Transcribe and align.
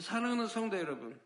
사랑하는 0.00 0.48
성도 0.48 0.76
여러분, 0.76 1.18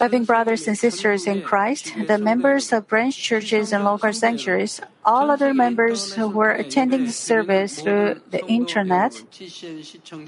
Loving 0.00 0.24
brothers 0.24 0.66
and 0.66 0.78
sisters 0.78 1.26
in 1.26 1.42
Christ, 1.42 1.92
the 2.08 2.16
members 2.16 2.72
of 2.72 2.88
branch 2.88 3.20
churches 3.20 3.70
and 3.70 3.84
local 3.84 4.14
sanctuaries, 4.14 4.80
all 5.04 5.30
other 5.30 5.52
members 5.52 6.14
who 6.14 6.28
were 6.28 6.52
attending 6.52 7.04
the 7.04 7.12
service 7.12 7.80
through 7.80 8.20
the 8.30 8.44
internet, 8.46 9.12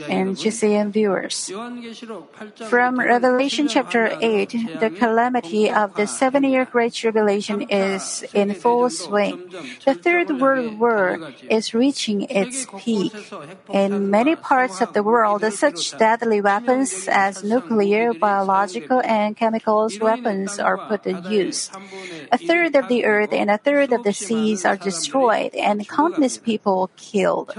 and 0.08 0.37
GCN 0.37 0.93
viewers. 0.93 1.50
From 2.69 2.99
Revelation 3.01 3.69
chapter 3.69 4.17
8, 4.21 4.81
the 4.81 4.90
calamity 4.90 5.71
of 5.71 5.95
the 5.95 6.07
seven 6.07 6.45
year 6.45 6.65
Great 6.65 6.93
Tribulation 6.93 7.63
is 7.63 8.25
in 8.35 8.54
full 8.54 8.91
swing. 8.91 9.41
The 9.85 9.95
Third 9.95 10.41
World 10.41 10.79
War 10.79 11.33
is 11.49 11.73
reaching 11.73 12.23
its 12.29 12.67
peak. 12.77 13.13
In 13.73 14.11
many 14.11 14.37
parts 14.37 14.81
of 14.81 14.93
the 14.93 15.03
world, 15.03 15.45
such 15.53 15.97
deadly 15.97 16.41
weapons 16.41 17.09
as 17.09 17.45
nuclear, 17.45 18.12
biological, 18.12 19.01
and 19.05 19.37
chemical 19.37 19.62
weapons 19.66 20.59
are 20.59 20.79
put 20.89 21.05
to 21.05 21.23
use. 21.29 21.71
A 22.30 22.39
third 22.39 22.75
of 22.77 22.89
the 22.89 23.05
earth 23.05 23.33
and 23.33 23.51
a 23.51 23.59
third 23.59 23.93
of 23.93 24.02
the 24.05 24.12
seas 24.12 24.65
are 24.65 24.77
destroyed 24.77 25.55
and 25.55 25.88
countless 25.88 26.38
people 26.38 26.91
killed. 26.97 27.55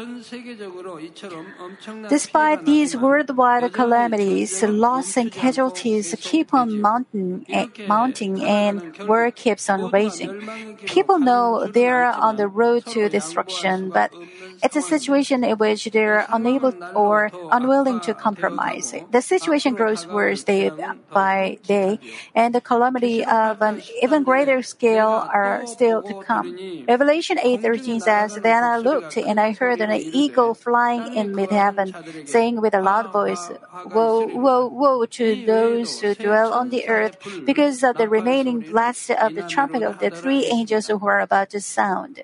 Despite 2.10 2.66
these 2.66 2.96
worldwide 2.96 3.72
calamities, 3.74 4.64
loss 4.64 5.18
and 5.18 5.32
casualties 5.32 6.16
keep 6.20 6.54
on 6.54 6.82
mounting, 6.82 7.46
eh, 7.50 7.68
mounting 7.88 8.44
and 8.44 8.98
war 9.08 9.32
keeps 9.32 9.70
on 9.70 9.90
raging. 9.92 10.78
People 10.86 11.20
know 11.20 11.68
they're 11.68 12.06
on 12.06 12.36
the 12.36 12.48
road 12.48 12.86
to 12.88 13.10
destruction, 13.10 13.90
but 13.90 14.14
it's 14.64 14.76
a 14.76 14.82
situation 14.82 15.44
in 15.44 15.58
which 15.58 15.86
they're 15.92 16.26
unable 16.30 16.74
or 16.96 17.32
unwilling 17.52 18.00
to 18.02 18.14
compromise. 18.14 18.94
The 19.12 19.22
situation 19.22 19.76
grows 19.76 20.08
worse 20.08 20.44
day 20.44 20.72
by 21.12 21.60
day, 21.64 21.93
and 22.34 22.54
the 22.54 22.62
calamity 22.62 23.24
of 23.26 23.62
an 23.62 23.82
even 24.02 24.24
greater 24.24 24.62
scale 24.62 25.26
are 25.34 25.66
still 25.66 26.04
to 26.04 26.14
come. 26.14 26.60
Revelation 26.88 27.38
8:13 27.40 28.00
says, 28.02 28.36
"Then 28.36 28.64
I 28.64 28.78
looked 28.78 29.18
and 29.18 29.40
I 29.40 29.52
heard 29.54 29.82
an 29.82 29.92
eagle 29.92 30.54
flying 30.54 31.06
in 31.08 31.34
mid-heaven, 31.36 31.96
saying 32.26 32.60
with 32.62 32.74
a 32.74 32.82
loud 32.82 33.10
voice, 33.12 33.50
Woe, 33.84 34.26
woe, 34.26 34.68
woe 34.68 35.06
to 35.06 35.36
those 35.36 36.00
who 36.00 36.16
dwell 36.16 36.54
on 36.54 36.70
the 36.70 36.88
earth 36.88 37.18
because 37.46 37.84
of 37.84 37.98
the 37.98 38.10
remaining 38.10 38.62
blast 38.62 39.10
of 39.12 39.34
the 39.36 39.44
trumpet 39.44 39.82
of 39.84 40.00
the 40.00 40.10
three 40.12 40.46
angels 40.46 40.88
who 40.88 41.06
are 41.08 41.20
about 41.22 41.50
to 41.52 41.62
sound." 41.62 42.24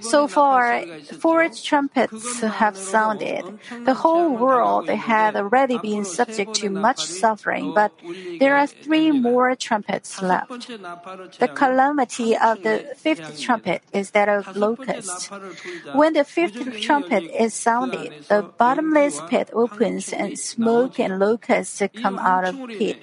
So 0.00 0.26
far, 0.26 0.82
four 1.20 1.48
trumpets 1.50 2.40
have 2.40 2.76
sounded. 2.76 3.44
The 3.84 3.92
whole 3.92 4.30
world 4.30 4.88
had 4.88 5.36
already 5.36 5.76
been 5.78 6.04
subject 6.04 6.54
to 6.64 6.70
much 6.70 7.04
suffering, 7.04 7.74
but 7.74 7.92
there 8.40 8.56
are 8.56 8.66
three 8.66 9.12
more 9.12 9.54
trumpets 9.54 10.22
left. 10.22 10.68
The 11.38 11.50
calamity 11.54 12.36
of 12.36 12.62
the 12.62 12.94
fifth 12.96 13.38
trumpet 13.38 13.82
is 13.92 14.12
that 14.12 14.30
of 14.30 14.56
locusts. 14.56 15.28
When 15.92 16.14
the 16.14 16.24
fifth 16.24 16.80
trumpet 16.80 17.24
is 17.38 17.52
sounded, 17.52 18.24
the 18.28 18.48
bottomless 18.56 19.20
pit 19.28 19.50
opens 19.52 20.12
and 20.12 20.38
smoke 20.38 20.98
and 20.98 21.18
locusts 21.18 21.82
come 22.00 22.18
out 22.18 22.44
of 22.44 22.56
pit. 22.68 23.02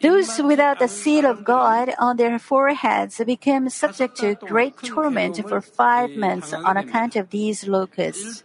Those 0.00 0.40
without 0.42 0.78
the 0.78 0.88
seal 0.88 1.26
of 1.26 1.44
God 1.44 1.94
on 1.98 2.16
their 2.16 2.38
foreheads 2.38 3.20
became 3.24 3.68
subject 3.68 4.16
to 4.18 4.34
great 4.36 4.76
torment 4.78 5.36
for 5.48 5.60
five 5.60 6.16
months 6.16 6.52
on 6.52 6.76
account 6.76 7.16
of 7.16 7.30
these 7.30 7.66
locusts. 7.66 8.44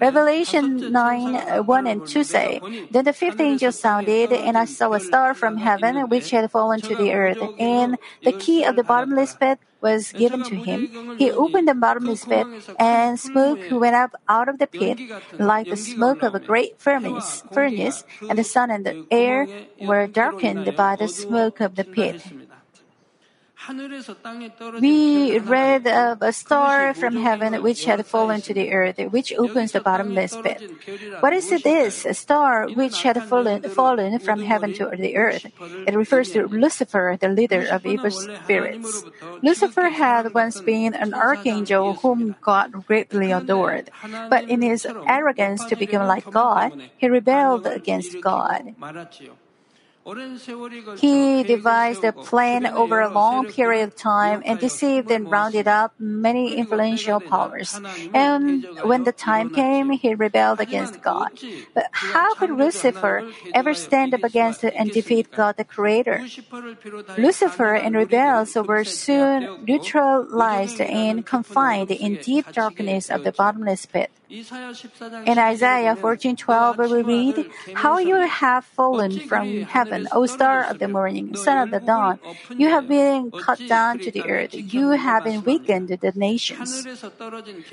Revelation 0.00 0.90
9 0.90 1.64
1 1.64 1.86
and 1.86 2.06
2 2.06 2.24
say, 2.24 2.60
Then 2.90 3.04
the 3.04 3.12
fifth 3.12 3.40
angel 3.40 3.70
sounded, 3.70 4.32
and 4.32 4.58
I 4.58 4.64
saw 4.64 4.92
a 4.94 5.00
star 5.00 5.32
from 5.34 5.58
heaven 5.58 6.08
which 6.08 6.30
had 6.30 6.50
fallen 6.50 6.80
to 6.80 6.96
the 6.96 7.12
earth, 7.12 7.38
and 7.58 7.98
the 8.24 8.32
key 8.32 8.64
of 8.64 8.74
the 8.74 8.82
bottomless 8.82 9.36
pit 9.36 9.60
was 9.80 10.12
given 10.12 10.42
to 10.44 10.56
him. 10.56 10.88
He 11.18 11.30
opened 11.30 11.68
the 11.68 11.74
bottomless 11.74 12.24
pit, 12.24 12.46
and 12.78 13.18
smoke 13.18 13.60
went 13.70 13.94
up 13.94 14.14
out 14.28 14.48
of 14.48 14.58
the 14.58 14.66
pit, 14.66 14.98
like 15.38 15.68
the 15.68 15.76
smoke 15.76 16.22
of 16.22 16.34
a 16.34 16.40
great 16.40 16.80
furnace, 16.80 17.42
furnace, 17.52 18.04
and 18.28 18.38
the 18.38 18.44
sun 18.44 18.70
and 18.70 18.84
the 18.84 19.06
air 19.10 19.46
were 19.80 20.06
darkened 20.06 20.74
by 20.76 20.96
the 20.96 21.08
smoke 21.08 21.60
of 21.60 21.76
the 21.76 21.84
pit. 21.84 22.22
We 24.80 25.38
read 25.38 25.86
of 25.86 26.22
a 26.22 26.32
star 26.32 26.94
from 26.94 27.16
heaven 27.16 27.62
which 27.62 27.84
had 27.84 28.04
fallen 28.06 28.40
to 28.42 28.54
the 28.54 28.72
earth, 28.72 28.98
which 29.10 29.32
opens 29.34 29.72
the 29.72 29.80
bottomless 29.80 30.36
pit. 30.36 30.62
What 31.20 31.32
is 31.32 31.50
this? 31.50 32.06
A 32.06 32.14
star 32.14 32.66
which 32.68 33.02
had 33.02 33.22
fallen, 33.24 33.62
fallen 33.68 34.18
from 34.20 34.40
heaven 34.40 34.72
to 34.74 34.88
the 34.96 35.16
earth. 35.16 35.46
It 35.86 35.94
refers 35.94 36.30
to 36.30 36.46
Lucifer, 36.46 37.18
the 37.20 37.28
leader 37.28 37.66
of 37.68 37.84
evil 37.84 38.10
spirits. 38.10 39.04
Lucifer 39.42 39.88
had 39.90 40.32
once 40.32 40.60
been 40.60 40.94
an 40.94 41.12
archangel 41.12 41.94
whom 41.94 42.36
God 42.40 42.72
greatly 42.86 43.32
adored. 43.32 43.90
But 44.30 44.48
in 44.48 44.62
his 44.62 44.86
arrogance 45.06 45.64
to 45.66 45.76
become 45.76 46.06
like 46.06 46.30
God, 46.30 46.72
he 46.96 47.08
rebelled 47.08 47.66
against 47.66 48.20
God. 48.20 48.74
He 50.98 51.44
devised 51.44 52.02
a 52.02 52.12
plan 52.12 52.66
over 52.66 53.00
a 53.00 53.08
long 53.08 53.46
period 53.46 53.84
of 53.84 53.96
time 53.96 54.42
and 54.44 54.58
deceived 54.58 55.10
and 55.10 55.30
rounded 55.30 55.68
up 55.68 55.94
many 55.98 56.56
influential 56.56 57.20
powers. 57.20 57.80
And 58.14 58.66
when 58.82 59.04
the 59.04 59.12
time 59.12 59.50
came, 59.50 59.90
he 59.90 60.14
rebelled 60.14 60.60
against 60.60 61.02
God. 61.02 61.30
But 61.74 61.88
how 61.92 62.34
could 62.34 62.50
Lucifer 62.50 63.24
ever 63.54 63.74
stand 63.74 64.14
up 64.14 64.24
against 64.24 64.64
and 64.64 64.90
defeat 64.90 65.30
God 65.32 65.56
the 65.56 65.64
Creator? 65.64 66.24
Lucifer 67.16 67.74
and 67.74 67.94
rebels 67.94 68.54
were 68.54 68.84
soon 68.84 69.48
neutralized 69.66 70.80
and 70.80 71.26
confined 71.26 71.90
in 71.90 72.16
deep 72.16 72.50
darkness 72.52 73.10
of 73.10 73.24
the 73.24 73.32
bottomless 73.32 73.86
pit. 73.86 74.10
In 74.30 75.38
Isaiah 75.38 75.96
14:12 75.96 76.90
we 76.90 77.02
read, 77.02 77.50
"How 77.74 77.96
you 77.96 78.16
have 78.16 78.64
fallen 78.64 79.20
from 79.20 79.62
heaven, 79.62 80.06
O 80.12 80.26
star 80.26 80.64
of 80.64 80.78
the 80.78 80.88
morning, 80.88 81.34
son 81.34 81.56
of 81.56 81.70
the 81.70 81.80
dawn! 81.80 82.20
You 82.50 82.68
have 82.68 82.86
been 82.88 83.30
cut 83.30 83.60
down 83.66 84.00
to 84.00 84.10
the 84.10 84.28
earth. 84.28 84.52
You 84.52 84.90
have 84.90 85.24
been 85.24 85.42
weakened 85.44 85.88
the 85.88 86.12
nations." 86.14 86.84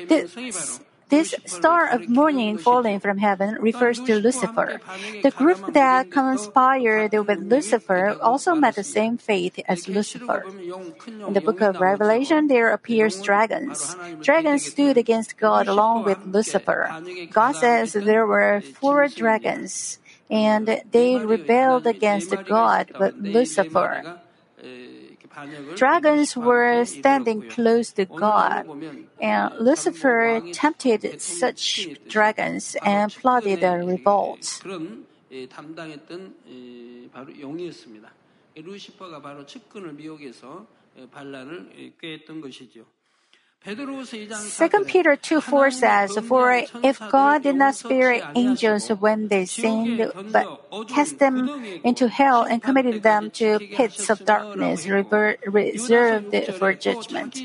This, 0.08 0.80
this 1.10 1.36
star 1.46 1.88
of 1.88 2.10
morning 2.10 2.58
falling 2.58 3.00
from 3.00 3.18
heaven 3.18 3.58
refers 3.60 4.00
to 4.02 4.16
Lucifer. 4.16 4.80
The 5.22 5.32
group 5.32 5.60
that 5.68 6.10
conspired 6.10 7.14
with 7.14 7.40
Lucifer 7.40 8.16
also 8.22 8.56
met 8.56 8.76
the 8.76 8.84
same 8.84 9.18
fate 9.18 9.64
as 9.68 9.88
Lucifer. 9.88 10.46
In 11.28 11.34
the 11.34 11.42
book 11.42 11.62
of 11.62 11.80
Revelation, 11.80 12.48
there 12.48 12.70
appears 12.72 13.22
dragons. 13.22 13.96
Dragons 14.22 14.64
stood 14.66 14.98
against 14.98 15.38
God 15.38 15.68
along 15.68 16.04
with 16.04 16.18
Lucifer. 16.26 16.96
God 17.32 17.56
says 17.56 17.94
there 17.94 18.26
were 18.26 18.62
four 18.62 19.08
dragons, 19.08 20.00
and 20.30 20.82
they 20.92 21.18
rebelled 21.18 21.86
against 21.88 22.34
God 22.46 22.92
with 22.98 23.14
Lucifer. 23.18 24.06
Dragons 25.76 26.38
were 26.38 26.86
standing 26.86 27.50
close 27.50 27.92
to 27.94 28.06
God, 28.06 28.68
and 29.20 29.54
Lucifer 29.60 30.42
tempted 30.54 31.22
such 31.22 31.90
dragons 32.08 32.76
and 32.84 33.12
plotted 33.12 33.64
a 33.64 33.84
revolt. 33.84 34.62
Second 43.66 44.86
Peter 44.86 45.16
2 45.16 45.42
4 45.42 45.72
says, 45.72 46.18
For 46.28 46.62
if 46.84 47.00
God 47.10 47.42
did 47.42 47.56
not 47.56 47.74
spare 47.74 48.22
angels 48.36 48.90
when 48.90 49.28
they 49.28 49.46
sinned, 49.46 50.06
but 50.32 50.46
cast 50.88 51.18
them 51.18 51.50
into 51.84 52.08
hell 52.08 52.44
and 52.44 52.62
committed 52.62 53.02
them 53.02 53.32
to 53.42 53.58
pits 53.58 54.10
of 54.12 54.24
darkness 54.24 54.86
reserved 54.86 56.36
for 56.60 56.74
judgment. 56.74 57.42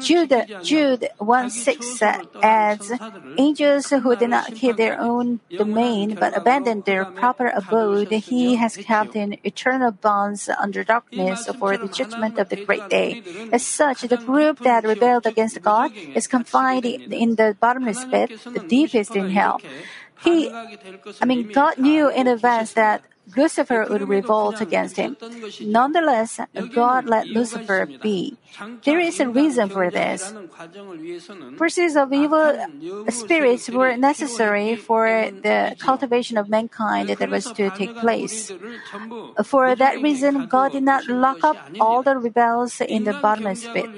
Jude, 0.00 0.32
Jude 0.62 1.08
1 1.18 1.50
6 1.50 2.02
adds, 2.42 2.92
Angels 3.36 3.90
who 3.90 4.16
did 4.16 4.30
not 4.30 4.54
keep 4.54 4.76
their 4.76 4.98
own 4.98 5.40
domain 5.50 6.16
but 6.18 6.34
abandoned 6.34 6.86
their 6.86 7.04
proper 7.04 7.48
abode, 7.48 8.08
he 8.08 8.54
has 8.56 8.76
kept 8.76 9.14
in 9.14 9.36
eternal 9.44 9.90
bonds 9.90 10.48
under 10.48 10.82
darkness 10.82 11.46
for 11.58 11.76
the 11.76 11.88
judgment 11.88 12.38
of 12.38 12.48
the 12.48 12.64
great 12.64 12.88
day. 12.88 13.22
As 13.52 13.66
such, 13.66 14.00
the 14.02 14.16
group 14.16 14.60
that 14.60 14.84
rebelled 14.84 15.26
against 15.26 15.57
God 15.62 15.92
is 16.14 16.26
confined 16.26 16.84
in 16.84 17.36
the 17.36 17.56
bottomless 17.58 18.04
pit, 18.04 18.30
the 18.52 18.60
deepest 18.60 19.16
in 19.16 19.30
hell. 19.30 19.60
He, 20.24 20.50
I 20.50 21.24
mean, 21.24 21.50
God 21.52 21.78
knew 21.78 22.10
in 22.10 22.26
advance 22.26 22.72
that 22.72 23.04
Lucifer 23.36 23.86
would 23.88 24.08
revolt 24.08 24.60
against 24.60 24.96
him. 24.96 25.16
Nonetheless, 25.60 26.40
God 26.72 27.06
let 27.06 27.26
Lucifer 27.26 27.88
be. 28.02 28.36
There 28.84 29.00
is 29.00 29.20
a 29.20 29.28
reason 29.28 29.68
for 29.68 29.90
this. 29.90 30.32
Forces 31.56 31.96
of 31.96 32.12
evil 32.12 32.56
spirits 33.08 33.68
were 33.68 33.96
necessary 33.96 34.76
for 34.76 35.30
the 35.42 35.76
cultivation 35.78 36.36
of 36.36 36.48
mankind 36.48 37.08
that 37.08 37.30
was 37.30 37.44
to 37.52 37.70
take 37.70 37.94
place. 37.96 38.50
For 39.44 39.74
that 39.74 40.00
reason, 40.00 40.46
God 40.46 40.72
did 40.72 40.82
not 40.82 41.08
lock 41.08 41.44
up 41.44 41.56
all 41.80 42.02
the 42.02 42.16
rebels 42.16 42.80
in 42.80 43.04
the 43.04 43.14
bottomless 43.14 43.66
pit. 43.72 43.88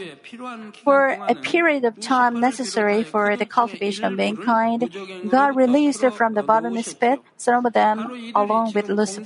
For 0.85 1.17
a 1.29 1.35
period 1.35 1.85
of 1.85 2.01
time 2.01 2.41
necessary 2.41 3.03
for 3.03 3.37
the 3.37 3.47
cultivation 3.47 4.05
of 4.05 4.17
mankind, 4.17 4.91
God 5.29 5.57
released 5.57 6.05
from 6.13 6.35
the 6.35 6.43
bottomless 6.43 6.95
pit 6.95 7.21
some 7.37 7.67
of 7.67 7.73
them 7.73 8.33
along 8.35 8.73
with 8.75 8.89
Lucifer. 8.89 9.20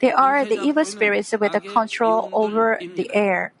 They 0.00 0.12
are 0.12 0.44
the 0.44 0.60
evil 0.62 0.84
spirits 0.84 1.32
with 1.32 1.52
the 1.52 1.60
control 1.60 2.28
over 2.32 2.78
the 2.80 3.10
air. 3.14 3.52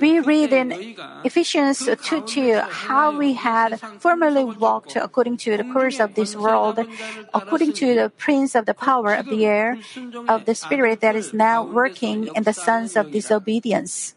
We 0.00 0.18
read 0.18 0.52
in 0.52 0.96
Ephesians 1.22 1.86
2 1.86 2.22
2 2.26 2.60
how 2.66 3.16
we 3.16 3.34
had 3.34 3.78
formerly 4.00 4.42
walked 4.42 4.96
according 4.96 5.36
to 5.46 5.56
the 5.56 5.62
course 5.70 6.00
of 6.00 6.14
this 6.14 6.34
world, 6.34 6.80
according 7.32 7.74
to 7.74 7.94
the 7.94 8.10
prince 8.10 8.56
of 8.56 8.66
the 8.66 8.74
power 8.74 9.14
of 9.14 9.26
the 9.26 9.46
air, 9.46 9.78
of 10.26 10.46
the 10.46 10.56
spirit 10.56 11.00
that 11.00 11.14
is 11.14 11.32
now 11.32 11.62
working 11.62 12.28
in 12.34 12.42
the 12.42 12.52
sons 12.52 12.96
of 12.96 13.12
disobedience. 13.12 14.16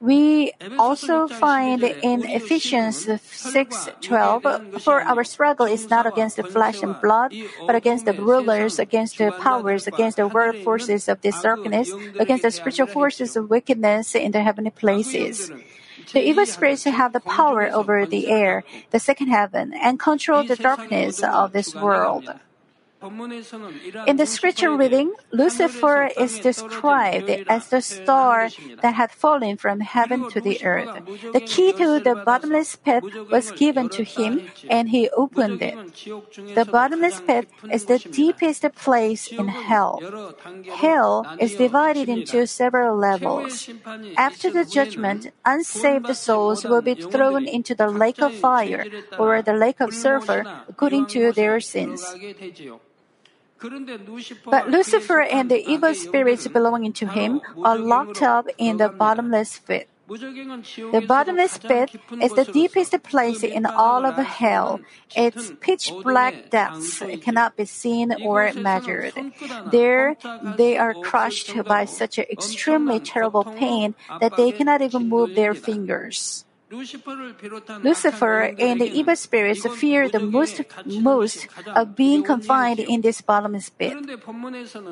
We 0.00 0.52
also 0.78 1.26
find 1.26 1.82
in 1.82 2.22
Ephesians 2.22 3.06
6:12, 3.06 4.46
"For 4.82 5.02
our 5.02 5.24
struggle 5.24 5.66
is 5.66 5.90
not 5.90 6.06
against 6.06 6.36
the 6.36 6.44
flesh 6.44 6.82
and 6.82 6.94
blood, 7.00 7.34
but 7.66 7.74
against 7.74 8.04
the 8.06 8.14
rulers, 8.14 8.78
against 8.78 9.18
the 9.18 9.32
powers, 9.32 9.88
against 9.88 10.16
the 10.16 10.28
world 10.28 10.56
forces 10.62 11.08
of 11.08 11.20
this 11.22 11.42
darkness, 11.42 11.90
against 12.18 12.42
the 12.44 12.52
spiritual 12.52 12.86
forces 12.86 13.34
of 13.34 13.50
wickedness 13.50 14.14
in 14.14 14.30
the 14.30 14.42
heavenly 14.42 14.70
places." 14.70 15.50
The 16.12 16.22
evil 16.22 16.46
spirits 16.46 16.84
have 16.84 17.12
the 17.12 17.20
power 17.20 17.68
over 17.68 18.06
the 18.06 18.30
air, 18.30 18.62
the 18.94 19.00
second 19.00 19.28
heaven, 19.28 19.74
and 19.74 19.98
control 19.98 20.44
the 20.44 20.56
darkness 20.56 21.22
of 21.22 21.52
this 21.52 21.74
world. 21.74 22.32
In 23.00 24.16
the 24.16 24.26
scripture 24.26 24.76
reading, 24.76 25.14
Lucifer 25.30 26.10
is 26.18 26.40
described 26.40 27.30
as 27.48 27.68
the 27.68 27.80
star 27.80 28.48
that 28.82 28.94
had 28.94 29.12
fallen 29.12 29.56
from 29.56 29.78
heaven 29.80 30.28
to 30.30 30.40
the 30.40 30.58
earth. 30.64 30.98
The 31.32 31.40
key 31.40 31.72
to 31.74 32.00
the 32.00 32.16
bottomless 32.26 32.74
pit 32.74 33.04
was 33.30 33.52
given 33.52 33.88
to 33.90 34.02
him, 34.02 34.50
and 34.68 34.88
he 34.88 35.08
opened 35.10 35.62
it. 35.62 35.78
The 36.56 36.64
bottomless 36.64 37.20
pit 37.20 37.48
is 37.70 37.84
the 37.84 38.00
deepest 38.00 38.66
place 38.74 39.28
in 39.28 39.46
hell. 39.46 40.02
Hell 40.74 41.24
is 41.38 41.54
divided 41.54 42.08
into 42.08 42.48
several 42.48 42.96
levels. 42.96 43.70
After 44.16 44.50
the 44.50 44.64
judgment, 44.64 45.30
unsaved 45.44 46.14
souls 46.16 46.64
will 46.64 46.82
be 46.82 46.94
thrown 46.94 47.46
into 47.46 47.76
the 47.76 47.88
lake 47.88 48.20
of 48.20 48.34
fire 48.34 48.86
or 49.18 49.40
the 49.40 49.54
lake 49.54 49.80
of 49.80 49.94
sulfur 49.94 50.44
according 50.68 51.06
to 51.14 51.30
their 51.30 51.60
sins. 51.60 52.02
But 54.44 54.70
Lucifer 54.70 55.20
and 55.20 55.50
the 55.50 55.58
evil 55.68 55.94
spirits 55.94 56.46
belonging 56.46 56.92
to 56.94 57.06
him 57.06 57.40
are 57.64 57.78
locked 57.78 58.22
up 58.22 58.46
in 58.56 58.76
the 58.76 58.88
bottomless 58.88 59.58
pit. 59.58 59.88
The 60.08 61.04
bottomless 61.06 61.58
pit 61.58 61.90
is 62.22 62.32
the 62.32 62.46
deepest 62.46 63.02
place 63.02 63.42
in 63.42 63.66
all 63.66 64.06
of 64.06 64.16
hell. 64.16 64.80
Its 65.14 65.52
pitch 65.60 65.92
black 66.02 66.48
depths 66.48 67.02
cannot 67.20 67.56
be 67.56 67.66
seen 67.66 68.14
or 68.22 68.50
measured. 68.54 69.12
There, 69.70 70.16
they 70.56 70.78
are 70.78 70.94
crushed 70.94 71.52
by 71.64 71.84
such 71.84 72.16
an 72.16 72.24
extremely 72.30 73.00
terrible 73.00 73.44
pain 73.44 73.94
that 74.20 74.36
they 74.36 74.50
cannot 74.50 74.80
even 74.80 75.10
move 75.10 75.34
their 75.34 75.52
fingers. 75.52 76.46
Lucifer 76.70 78.54
and 78.58 78.80
the 78.80 78.90
evil 78.92 79.16
spirits 79.16 79.66
fear 79.78 80.08
the 80.08 80.20
most, 80.20 80.60
most 80.84 81.48
of 81.66 81.96
being 81.96 82.22
confined 82.22 82.80
in 82.80 83.00
this 83.00 83.22
bottomless 83.22 83.70
pit. 83.70 83.96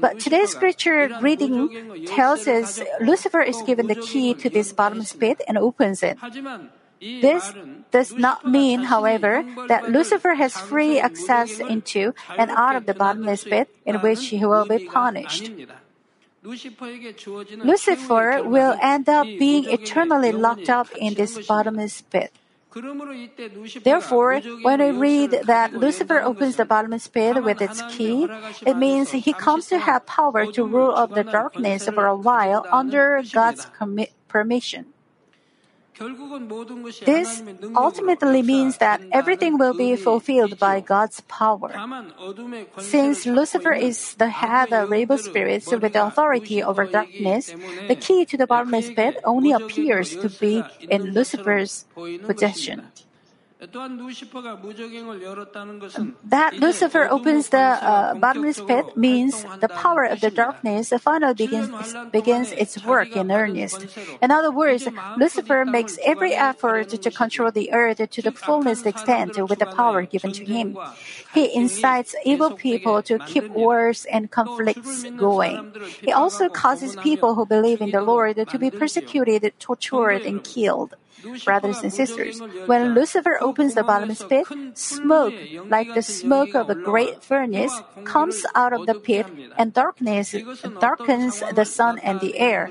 But 0.01 0.19
today's 0.19 0.51
scripture 0.51 1.19
reading 1.21 2.07
tells 2.07 2.49
us 2.49 2.81
Lucifer 3.01 3.43
is 3.43 3.61
given 3.63 3.89
the 3.89 3.95
key 3.95 4.33
to 4.35 4.49
this 4.49 4.73
bottomless 4.73 5.13
pit 5.13 5.43
and 5.47 5.59
opens 5.59 6.03
it. 6.03 6.17
This 6.99 7.53
does 7.91 8.15
not 8.15 8.49
mean, 8.49 8.85
however, 8.85 9.45
that 9.69 9.91
Lucifer 9.91 10.33
has 10.33 10.57
free 10.57 10.99
access 10.99 11.61
into 11.61 12.15
and 12.39 12.51
out 12.51 12.75
of 12.75 12.87
the 12.87 12.95
bottomless 12.95 13.45
pit 13.45 13.69
in 13.85 13.97
which 14.01 14.29
he 14.29 14.45
will 14.45 14.65
be 14.65 14.89
punished. 14.89 15.53
Lucifer 16.47 18.43
will 18.45 18.79
end 18.81 19.09
up 19.09 19.27
being 19.27 19.69
eternally 19.69 20.31
locked 20.31 20.71
up 20.71 20.87
in 20.97 21.15
this 21.15 21.45
bottomless 21.47 22.03
pit. 22.03 22.33
Therefore, 23.83 24.41
when 24.63 24.81
we 24.81 24.91
read 24.91 25.31
that 25.47 25.73
Lucifer 25.73 26.21
opens 26.21 26.57
the 26.57 26.65
bottomless 26.65 27.09
pit 27.09 27.43
with 27.43 27.61
its 27.63 27.83
key, 27.89 28.29
it 28.67 28.77
means 28.77 29.11
he 29.11 29.33
comes 29.33 29.67
to 29.69 29.79
have 29.79 30.07
power 30.07 30.47
to 30.53 30.65
rule 30.65 30.93
over 30.97 31.15
the 31.15 31.25
darkness 31.25 31.89
for 31.89 32.07
a 32.07 32.15
while 32.15 32.67
under 32.71 33.23
God's 33.33 33.67
permission. 34.29 34.93
This 35.99 37.43
ultimately 37.75 38.43
means 38.43 38.79
that 38.79 39.01
everything 39.13 39.57
will 39.57 39.73
be 39.73 39.97
fulfilled 39.97 40.59
by 40.59 40.81
God's 40.81 41.21
power. 41.23 41.73
Since 42.79 43.25
Lucifer 43.27 43.73
is 43.73 44.15
the 44.15 44.29
head 44.29 44.73
of 44.73 44.93
evil 44.93 45.17
spirits 45.17 45.71
with 45.73 45.97
authority 45.97 46.63
over 46.63 46.85
darkness, 46.85 47.55
the 47.89 47.97
key 47.97 48.27
to 48.27 48.37
the 48.37 48.47
bottomless 48.47 48.91
pit 48.91 49.17
only 49.25 49.53
appears 49.53 50.17
to 50.17 50.29
be 50.29 50.63
in 50.89 51.15
Lucifer's 51.15 51.87
possession. 52.27 52.93
That 56.25 56.53
Lucifer 56.61 57.09
opens 57.11 57.49
the 57.49 57.59
uh, 57.59 58.15
bottomless 58.15 58.61
pit 58.61 58.95
means 58.99 59.47
the 59.61 59.69
power 59.69 60.05
of 60.05 60.21
the 60.21 60.31
darkness 60.31 60.93
finally 61.01 61.33
begins, 61.33 61.95
begins 62.13 62.53
its 62.53 62.85
work 62.85 63.17
in 63.17 63.33
earnest. 63.33 63.87
In 64.21 64.31
other 64.31 64.51
words, 64.51 64.87
Lucifer 65.17 65.65
makes 65.65 65.99
every 66.05 66.35
effort 66.35 66.91
to 66.91 67.11
control 67.11 67.51
the 67.51 67.73
earth 67.73 67.97
to 68.11 68.21
the 68.21 68.31
fullest 68.31 68.85
extent 68.85 69.39
with 69.49 69.59
the 69.59 69.67
power 69.67 70.03
given 70.03 70.33
to 70.33 70.45
him. 70.45 70.77
He 71.33 71.55
incites 71.55 72.15
evil 72.27 72.51
people 72.51 73.03
to 73.05 73.19
keep 73.21 73.49
wars 73.49 74.05
and 74.05 74.31
conflicts 74.31 75.05
going. 75.17 75.73
He 76.03 76.13
also 76.13 76.51
causes 76.51 76.95
people 76.97 77.35
who 77.35 77.47
believe 77.47 77.81
in 77.81 77.91
the 77.91 78.03
Lord 78.03 78.37
to 78.37 78.59
be 78.59 78.71
persecuted, 78.71 79.55
tortured, 79.59 80.27
and 80.27 80.45
killed. 80.45 80.95
Brothers 81.45 81.83
and 81.83 81.93
sisters, 81.93 82.41
when 82.67 82.95
Lucifer 82.95 83.39
opens 83.41 83.75
the 83.75 83.83
bottomless 83.83 84.23
pit, 84.23 84.47
smoke, 84.75 85.35
like 85.67 85.95
the 85.95 86.03
smoke 86.03 86.55
of 86.55 86.71
a 86.71 86.75
great 86.75 87.23
furnace, 87.23 87.73
comes 88.05 88.45
out 88.55 88.73
of 88.73 88.87
the 88.87 88.95
pit, 88.95 89.27
and 89.57 89.73
darkness 89.73 90.35
darkens 90.81 91.43
the 91.55 91.65
sun 91.65 91.99
and 92.01 92.21
the 92.21 92.39
air. 92.39 92.71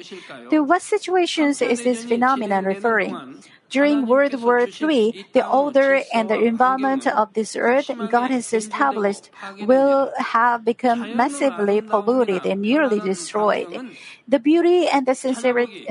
To 0.50 0.62
what 0.62 0.82
situations 0.82 1.62
is 1.62 1.84
this 1.84 2.06
phenomenon 2.06 2.66
referring? 2.66 3.44
During 3.70 4.06
World 4.06 4.42
War 4.42 4.60
III, 4.62 5.26
the 5.34 5.48
order 5.48 6.02
and 6.14 6.30
the 6.30 6.40
environment 6.40 7.08
of 7.08 7.34
this 7.34 7.56
earth 7.56 7.90
God 8.12 8.30
has 8.32 8.54
established 8.54 9.30
will 9.62 10.12
have 10.18 10.64
become 10.64 11.18
massively 11.18 11.82
polluted 11.82 12.46
and 12.46 12.62
nearly 12.62 13.00
destroyed. 13.00 13.90
The 14.28 14.40
beauty 14.40 14.88
and 14.88 15.06
the 15.06 15.14
sincerity 15.14 15.86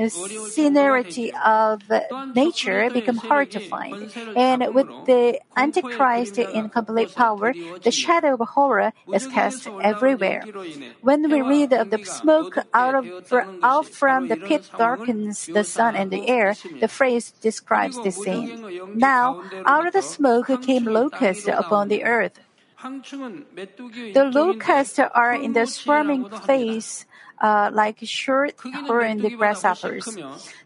uh, 1.33 1.77
of 1.77 1.81
nature 2.35 2.89
become 2.89 3.17
hard 3.17 3.51
to 3.51 3.59
find. 3.59 4.11
And 4.35 4.73
with 4.73 4.87
the 5.05 5.39
Antichrist 5.55 6.37
in 6.37 6.69
complete 6.69 7.15
power, 7.15 7.53
the 7.83 7.91
shadow 7.91 8.33
of 8.35 8.47
horror 8.49 8.91
is 9.13 9.27
cast 9.27 9.67
everywhere. 9.81 10.43
When 11.01 11.31
we 11.31 11.41
read 11.41 11.71
of 11.73 11.89
the 11.91 12.03
smoke 12.03 12.57
out, 12.73 12.95
of, 12.95 13.33
out 13.63 13.87
from 13.87 14.27
the 14.27 14.35
pit 14.35 14.69
darkens 14.77 15.45
the 15.45 15.63
sun 15.63 15.95
and 15.95 16.11
the 16.11 16.27
air, 16.27 16.55
the 16.81 16.89
phrase 16.89 17.31
describes 17.31 17.64
the 18.03 18.11
scene. 18.11 18.63
Now, 18.95 19.43
out 19.65 19.87
of 19.87 19.93
the 19.93 20.01
smoke 20.01 20.49
came 20.61 20.85
locusts 20.85 21.47
upon 21.47 21.87
the 21.87 22.03
earth. 22.03 22.39
The 22.83 24.31
locusts 24.33 24.99
are 24.99 25.33
in 25.33 25.53
the 25.53 25.65
swarming 25.65 26.29
phase 26.29 27.05
uh, 27.41 27.69
like 27.73 27.99
short-horned 28.03 29.37
grasshoppers. 29.37 30.07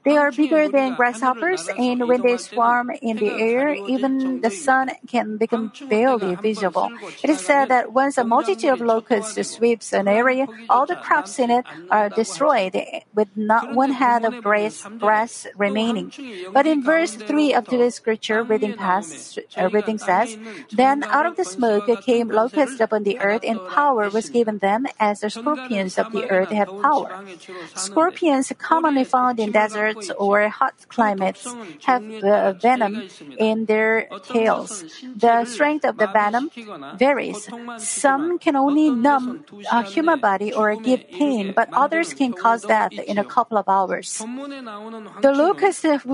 They 0.03 0.17
are 0.17 0.31
bigger 0.31 0.69
than 0.69 0.95
grasshoppers, 0.95 1.67
and 1.77 2.07
when 2.07 2.21
they 2.21 2.37
swarm 2.37 2.91
in 3.01 3.17
the 3.17 3.29
air, 3.29 3.73
even 3.73 4.41
the 4.41 4.51
sun 4.51 4.91
can 5.07 5.37
become 5.37 5.71
barely 5.89 6.35
visible. 6.35 6.89
It 7.23 7.29
is 7.29 7.41
said 7.41 7.69
that 7.69 7.93
once 7.93 8.17
a 8.17 8.23
multitude 8.23 8.71
of 8.71 8.81
locusts 8.81 9.35
sweeps 9.49 9.93
an 9.93 10.07
area, 10.07 10.47
all 10.69 10.85
the 10.85 10.95
crops 10.95 11.39
in 11.39 11.51
it 11.51 11.65
are 11.89 12.09
destroyed, 12.09 12.75
with 13.13 13.29
not 13.35 13.73
one 13.73 13.91
head 13.91 14.25
of 14.25 14.41
grass, 14.43 14.85
grass 14.99 15.47
remaining. 15.57 16.11
But 16.53 16.67
in 16.67 16.83
verse 16.83 17.15
3 17.15 17.53
of 17.53 17.67
today's 17.67 17.95
scripture 17.95 18.43
reading, 18.43 18.73
past, 18.73 19.39
uh, 19.57 19.69
reading 19.69 19.97
says, 19.97 20.37
Then 20.71 21.03
out 21.03 21.25
of 21.25 21.35
the 21.35 21.45
smoke 21.45 21.89
came 22.01 22.29
locusts 22.29 22.79
upon 22.79 23.03
the 23.03 23.19
earth, 23.19 23.41
and 23.43 23.59
power 23.69 24.09
was 24.09 24.29
given 24.29 24.59
them 24.59 24.85
as 24.99 25.21
the 25.21 25.29
scorpions 25.29 25.97
of 25.97 26.11
the 26.11 26.29
earth 26.29 26.51
had 26.59 26.67
power. 26.67 27.07
Scorpions 27.75 28.51
commonly 28.57 29.03
found 29.03 29.39
in 29.39 29.51
deserts 29.51 30.11
or 30.17 30.49
hot 30.49 30.75
climates 30.87 31.47
have 31.87 32.03
uh, 32.03 32.53
venom 32.53 33.07
in 33.37 33.65
their 33.65 34.07
tails. 34.27 34.83
The 35.15 35.45
strength 35.45 35.85
of 35.85 35.97
the 35.97 36.07
venom 36.07 36.51
varies. 36.97 37.49
Some 37.77 38.37
can 38.39 38.55
only 38.55 38.91
numb 38.91 39.45
a 39.71 39.83
human 39.83 40.19
body 40.19 40.51
or 40.53 40.75
give 40.75 41.07
pain, 41.09 41.53
but 41.55 41.69
others 41.73 42.13
can 42.13 42.33
cause 42.33 42.63
death 42.63 42.93
in 42.93 43.17
a 43.17 43.23
couple 43.25 43.57
of 43.57 43.67
hours. 43.67 44.19
The 44.19 45.33
locusts 45.33 45.85
of 45.85 46.05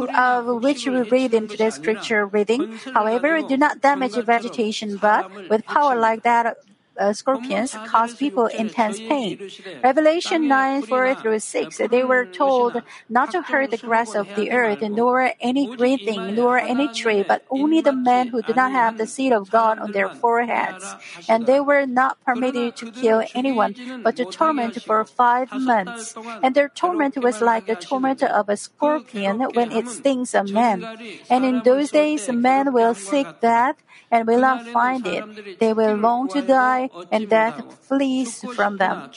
which 0.61 0.85
we 0.87 1.01
read 1.01 1.33
in 1.33 1.47
today's 1.47 1.75
scripture 1.75 2.25
reading, 2.25 2.77
however, 2.93 3.41
do 3.41 3.57
not 3.57 3.81
damage 3.81 4.15
vegetation, 4.15 4.97
but 4.97 5.49
with 5.49 5.65
power 5.65 5.95
like 5.95 6.23
that 6.23 6.57
uh, 6.99 7.13
scorpions 7.13 7.77
cause 7.83 8.15
people 8.15 8.47
intense 8.47 8.99
pain. 8.99 9.39
Revelation 9.83 10.47
9 10.47 10.81
4 10.81 11.13
through 11.15 11.39
6, 11.39 11.77
they 11.91 12.03
were 12.03 12.25
told 12.25 12.77
not 13.09 13.29
to 13.31 13.41
hurt 13.43 13.71
the 13.71 13.77
grass 13.77 14.15
of 14.15 14.33
the 14.33 14.51
earth, 14.51 14.79
nor 14.81 15.33
any 15.39 15.67
green 15.67 15.99
thing, 15.99 16.33
nor 16.33 16.57
any 16.57 16.89
tree, 16.89 17.23
but 17.23 17.43
only 17.49 17.81
the 17.81 17.93
men 17.93 18.27
who 18.29 18.41
do 18.41 18.53
not 18.53 18.71
have 18.71 18.97
the 18.97 19.07
seed 19.07 19.31
of 19.31 19.49
God 19.49 19.79
on 19.79 19.91
their 19.91 20.09
foreheads. 20.09 20.95
And 21.27 21.45
they 21.45 21.59
were 21.59 21.85
not 21.85 22.19
permitted 22.21 22.75
to 22.77 22.87
kill 22.87 23.23
anyone, 23.35 23.75
but 24.03 24.15
to 24.17 24.25
torment 24.25 24.77
for 24.85 25.03
five 25.05 25.49
months. 25.53 26.17
And 26.41 26.55
their 26.55 26.69
torment 26.69 27.17
was 27.17 27.41
like 27.41 27.65
the 27.65 27.75
torment 27.75 28.23
of 28.23 28.49
a 28.49 28.57
scorpion 28.57 29.41
when 29.53 29.71
it 29.71 29.87
stings 29.87 30.33
a 30.33 30.43
man. 30.43 30.89
And 31.29 31.45
in 31.45 31.61
those 31.61 31.91
days, 31.91 32.29
men 32.31 32.73
will 32.73 32.93
seek 32.95 33.29
death 33.41 33.75
and 34.11 34.27
will 34.27 34.39
not 34.39 34.65
find 34.67 35.05
it. 35.07 35.59
They 35.59 35.73
will 35.73 35.95
long 35.95 36.27
to 36.29 36.41
die, 36.41 36.89
and 37.11 37.29
death 37.29 37.85
flees 37.87 38.43
from 38.55 38.77
them. 38.77 39.11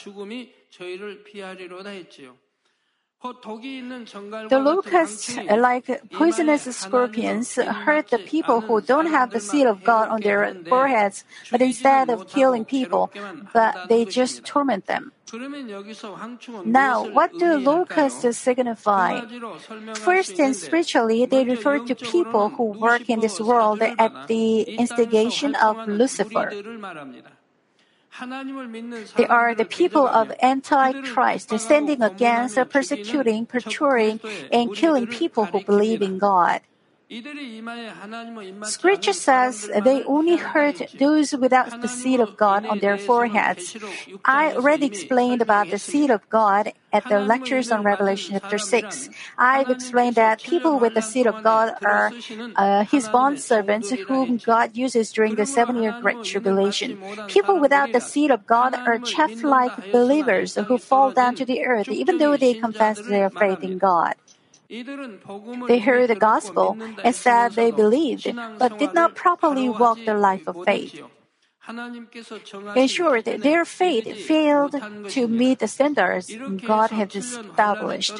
The 3.21 4.61
locusts, 4.63 5.37
uh, 5.37 5.57
like 5.57 6.09
poisonous 6.11 6.63
scorpions, 6.73 7.57
uh, 7.57 7.73
hurt 7.73 8.07
the 8.11 8.19
people 8.19 8.61
who 8.61 8.79
don't 8.79 9.07
have 9.07 9.31
the 9.31 9.41
seal 9.41 9.67
of 9.67 9.83
God 9.83 10.07
on 10.07 10.21
their 10.21 10.55
foreheads, 10.69 11.25
but 11.51 11.61
instead 11.61 12.09
of 12.09 12.29
killing 12.29 12.63
people, 12.63 13.11
but 13.53 13.89
they 13.89 14.05
just 14.05 14.45
torment 14.45 14.85
them. 14.87 15.11
Now, 16.65 17.07
what 17.09 17.37
do 17.37 17.57
locusts 17.59 18.37
signify? 18.37 19.21
First 19.95 20.39
and 20.39 20.55
spiritually, 20.55 21.25
they 21.25 21.43
refer 21.43 21.79
to 21.85 21.95
people 21.95 22.49
who 22.49 22.71
work 22.71 23.09
in 23.09 23.19
this 23.19 23.39
world 23.39 23.81
at 23.81 24.27
the 24.27 24.61
instigation 24.61 25.55
of 25.55 25.87
Lucifer. 25.87 26.51
They 29.15 29.27
are 29.27 29.55
the 29.55 29.65
people 29.65 30.07
of 30.07 30.31
Antichrist 30.41 31.57
standing 31.59 32.01
against 32.01 32.57
persecuting, 32.69 33.45
torturing, 33.45 34.19
and 34.51 34.75
killing 34.75 35.07
people 35.07 35.45
who 35.45 35.63
believe 35.63 36.01
in 36.01 36.17
God. 36.17 36.61
Scripture 38.63 39.13
says 39.13 39.69
they 39.83 40.03
only 40.03 40.35
hurt 40.37 40.81
those 40.93 41.33
without 41.33 41.81
the 41.81 41.87
seed 41.87 42.19
of 42.19 42.37
God 42.37 42.65
on 42.65 42.79
their 42.79 42.99
foreheads. 42.99 43.75
I 44.23 44.53
already 44.53 44.85
explained 44.85 45.41
about 45.41 45.69
the 45.71 45.79
seed 45.79 46.11
of 46.11 46.27
God 46.29 46.73
at 46.93 47.07
the 47.07 47.19
lectures 47.19 47.71
on 47.71 47.81
Revelation 47.81 48.35
chapter 48.39 48.59
6. 48.59 49.09
I've 49.39 49.71
explained 49.71 50.15
that 50.15 50.43
people 50.43 50.79
with 50.79 50.93
the 50.93 51.01
seed 51.01 51.25
of 51.25 51.41
God 51.41 51.73
are 51.83 52.13
uh, 52.55 52.83
his 52.83 53.07
bond 53.09 53.39
servants 53.39 53.89
whom 54.07 54.37
God 54.37 54.77
uses 54.77 55.11
during 55.11 55.33
the 55.33 55.47
seven 55.47 55.81
year 55.81 55.95
Great 55.99 56.21
Tribulation. 56.21 56.99
People 57.27 57.59
without 57.59 57.91
the 57.91 58.01
seed 58.01 58.29
of 58.29 58.45
God 58.45 58.75
are 58.85 58.99
chaff 58.99 59.43
like 59.43 59.91
believers 59.91 60.55
who 60.67 60.77
fall 60.77 61.11
down 61.11 61.33
to 61.35 61.45
the 61.45 61.63
earth 61.63 61.89
even 61.89 62.19
though 62.19 62.37
they 62.37 62.53
confess 62.53 63.01
their 63.01 63.31
faith 63.31 63.63
in 63.63 63.79
God. 63.79 64.15
They 64.69 65.79
heard 65.79 66.09
the 66.09 66.15
gospel 66.15 66.77
and 67.03 67.15
said 67.15 67.53
they 67.53 67.71
believed, 67.71 68.27
but 68.59 68.77
did 68.77 68.93
not 68.93 69.15
properly 69.15 69.67
walk 69.67 69.97
the 70.05 70.13
life 70.13 70.47
of 70.47 70.63
faith. 70.63 71.01
In 71.69 72.87
short, 72.87 73.25
their 73.25 73.63
faith 73.63 74.07
failed 74.25 74.75
to 75.09 75.27
meet 75.27 75.59
the 75.59 75.67
standards 75.67 76.31
God 76.65 76.89
had 76.89 77.15
established. 77.15 78.17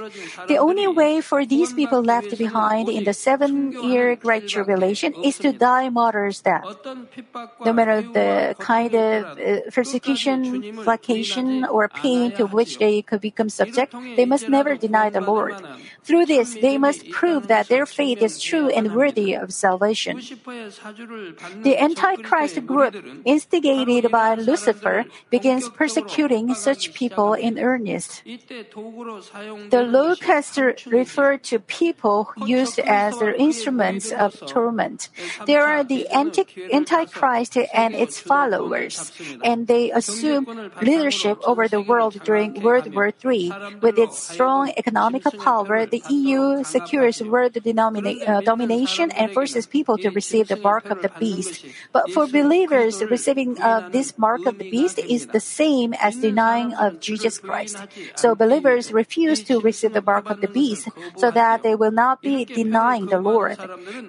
The 0.48 0.58
only 0.58 0.88
way 0.88 1.22
for 1.22 1.46
these 1.46 1.74
people 1.74 2.04
left 2.04 2.38
behind 2.38 2.90
in 2.90 3.06
the 3.06 3.14
seven 3.14 3.72
year 3.84 4.16
Great 4.16 4.48
Tribulation 4.48 5.14
is 5.24 5.38
to 5.40 5.52
die 5.52 5.90
martyr's 5.90 6.42
death. 6.42 6.64
No 7.66 7.74
matter 7.74 8.02
the 8.02 8.56
kind 8.60 8.94
of 8.94 9.40
uh, 9.40 9.62
persecution, 9.72 10.62
flacation, 10.86 11.66
or 11.66 11.88
pain 11.90 12.32
to 12.34 12.46
which 12.46 12.78
they 12.78 13.02
could 13.02 13.22
become 13.22 13.50
subject, 13.50 13.96
they 14.16 14.26
must 14.26 14.48
never 14.48 14.76
deny 14.76 15.10
the 15.10 15.22
Lord. 15.22 15.56
Through 16.04 16.28
this, 16.28 16.54
they 16.54 16.78
must 16.78 17.10
prove 17.10 17.48
that 17.48 17.68
their 17.68 17.86
faith 17.86 18.22
is 18.22 18.40
true 18.40 18.70
and 18.70 18.94
worthy 18.94 19.34
of 19.34 19.54
salvation. 19.54 20.22
The 21.64 21.78
Antichrist 21.80 22.66
group 22.66 22.96
instigated 23.40 24.12
by 24.12 24.36
Lucifer, 24.36 25.06
begins 25.30 25.70
persecuting 25.70 26.54
such 26.54 26.94
people 26.94 27.34
in 27.34 27.58
earnest. 27.58 28.24
The 28.26 29.84
locusts 29.88 30.60
refer 30.86 31.38
to 31.50 31.60
people 31.60 32.28
used 32.46 32.80
as 32.80 33.18
their 33.20 33.34
instruments 33.34 34.12
of 34.12 34.36
torment. 34.46 35.10
They 35.46 35.56
are 35.56 35.84
the 35.84 36.10
Antichrist 36.12 37.56
and 37.74 37.96
its 37.96 38.20
followers, 38.20 39.12
and 39.44 39.68
they 39.68 39.92
assume 39.92 40.72
leadership 40.82 41.40
over 41.48 41.68
the 41.68 41.82
world 41.82 42.20
during 42.24 42.62
World 42.62 42.94
War 42.94 43.12
III. 43.24 43.54
With 43.82 43.98
its 43.98 44.20
strong 44.20 44.74
economical 44.76 45.32
power, 45.32 45.86
the 45.86 46.04
EU 46.10 46.64
secures 46.64 47.22
world 47.24 47.54
denomina- 47.54 48.20
uh, 48.28 48.42
domination 48.42 49.12
and 49.12 49.32
forces 49.32 49.66
people 49.66 49.98
to 49.98 50.10
receive 50.10 50.48
the 50.50 50.60
mark 50.60 50.90
of 50.90 51.02
the 51.02 51.12
beast. 51.20 51.64
But 51.92 52.12
for 52.12 52.28
believers, 52.28 53.00
receiving 53.20 53.60
of 53.60 53.92
this 53.92 54.18
mark 54.18 54.46
of 54.46 54.58
the 54.58 54.64
beast 54.64 54.98
is 54.98 55.28
the 55.28 55.40
same 55.40 55.94
as 56.00 56.16
denying 56.18 56.74
of 56.76 57.00
Jesus 57.02 57.38
Christ. 57.38 57.84
So 58.16 58.34
believers 58.34 58.94
refuse 58.94 59.44
to 59.44 59.60
receive 59.60 59.94
the 59.94 60.02
mark 60.02 60.30
of 60.30 60.40
the 60.40 60.48
beast 60.48 60.88
so 61.18 61.30
that 61.32 61.62
they 61.62 61.76
will 61.76 61.92
not 61.92 62.24
be 62.24 62.46
denying 62.46 63.08
the 63.08 63.20
Lord. 63.20 63.60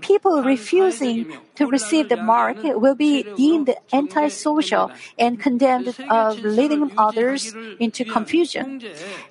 People 0.00 0.42
refusing 0.42 1.26
to 1.56 1.66
receive 1.66 2.08
the 2.08 2.22
mark 2.22 2.58
will 2.62 2.94
be 2.94 3.26
deemed 3.34 3.74
antisocial 3.92 4.92
and 5.18 5.40
condemned 5.40 5.90
of 6.08 6.44
leading 6.44 6.92
others 6.96 7.54
into 7.80 8.04
confusion. 8.04 8.80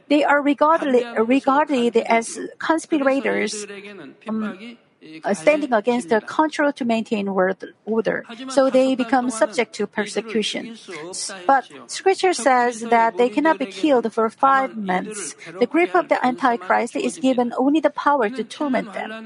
They 0.10 0.24
are 0.24 0.42
regarded, 0.42 1.06
regarded 1.16 1.96
as 1.98 2.38
conspirators. 2.60 3.66
Um, 4.28 4.58
Uh, 5.24 5.34
standing 5.34 5.72
against 5.72 6.10
the 6.10 6.20
control 6.20 6.74
to 6.74 6.84
maintain 6.84 7.34
world 7.34 7.64
order, 7.86 8.26
so 8.50 8.70
they 8.70 8.96
become 8.96 9.30
subject 9.30 9.72
to 9.72 9.88
persecution. 9.88 10.76
But 11.48 11.72
Scripture 11.88 12.34
says 12.34 12.82
that 12.82 13.16
they 13.16 13.30
cannot 13.30 13.60
be 13.60 13.68
killed 13.68 14.12
for 14.12 14.30
five 14.30 14.76
months. 14.76 15.36
The 15.58 15.68
grip 15.68 15.96
of 15.96 16.10
the 16.10 16.20
Antichrist 16.20 16.98
is 16.98 17.18
given 17.18 17.54
only 17.58 17.80
the 17.80 17.92
power 17.92 18.30
to 18.30 18.44
torment 18.44 18.92
them. 18.92 19.26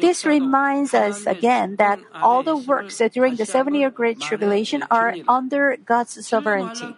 This 0.00 0.24
reminds 0.24 0.94
us 0.94 1.26
again 1.26 1.76
that 1.76 2.00
all 2.14 2.42
the 2.42 2.56
works 2.56 2.96
during 3.12 3.36
the 3.36 3.44
seven-year 3.44 3.90
Great 3.90 4.20
Tribulation 4.20 4.84
are 4.90 5.14
under 5.28 5.76
God's 5.84 6.16
sovereignty. 6.26 6.96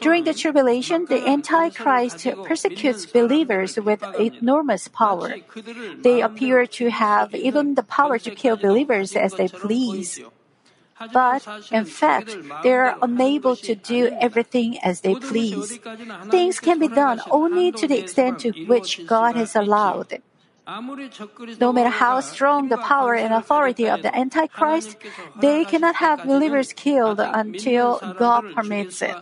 During 0.00 0.22
the 0.22 0.34
tribulation, 0.34 1.06
the 1.08 1.26
Antichrist 1.26 2.22
persecutes 2.46 3.04
believers 3.06 3.76
with 3.80 4.04
enormous 4.14 4.86
power. 4.86 5.34
They 5.98 6.22
appear 6.22 6.66
to 6.78 6.90
have 6.90 7.31
even 7.40 7.74
the 7.74 7.82
power 7.82 8.18
to 8.18 8.30
kill 8.34 8.56
believers 8.56 9.16
as 9.16 9.34
they 9.34 9.48
please. 9.48 10.20
But 11.12 11.48
in 11.72 11.84
fact, 11.84 12.36
they 12.62 12.72
are 12.72 12.96
unable 13.02 13.56
to 13.56 13.74
do 13.74 14.10
everything 14.20 14.78
as 14.80 15.00
they 15.00 15.14
please. 15.14 15.78
Things 16.30 16.60
can 16.60 16.78
be 16.78 16.88
done 16.88 17.20
only 17.30 17.72
to 17.72 17.88
the 17.88 17.98
extent 17.98 18.40
to 18.40 18.52
which 18.66 19.06
God 19.06 19.34
has 19.34 19.56
allowed. 19.56 20.22
No 21.58 21.72
matter 21.72 21.90
how 21.90 22.20
strong 22.20 22.68
the 22.68 22.78
power 22.78 23.14
and 23.14 23.34
authority 23.34 23.88
of 23.88 24.02
the 24.02 24.14
Antichrist, 24.14 24.96
they 25.40 25.64
cannot 25.64 25.96
have 25.96 26.24
believers 26.24 26.72
killed 26.72 27.18
until 27.18 27.98
God 28.16 28.54
permits 28.54 29.02
it. 29.02 29.16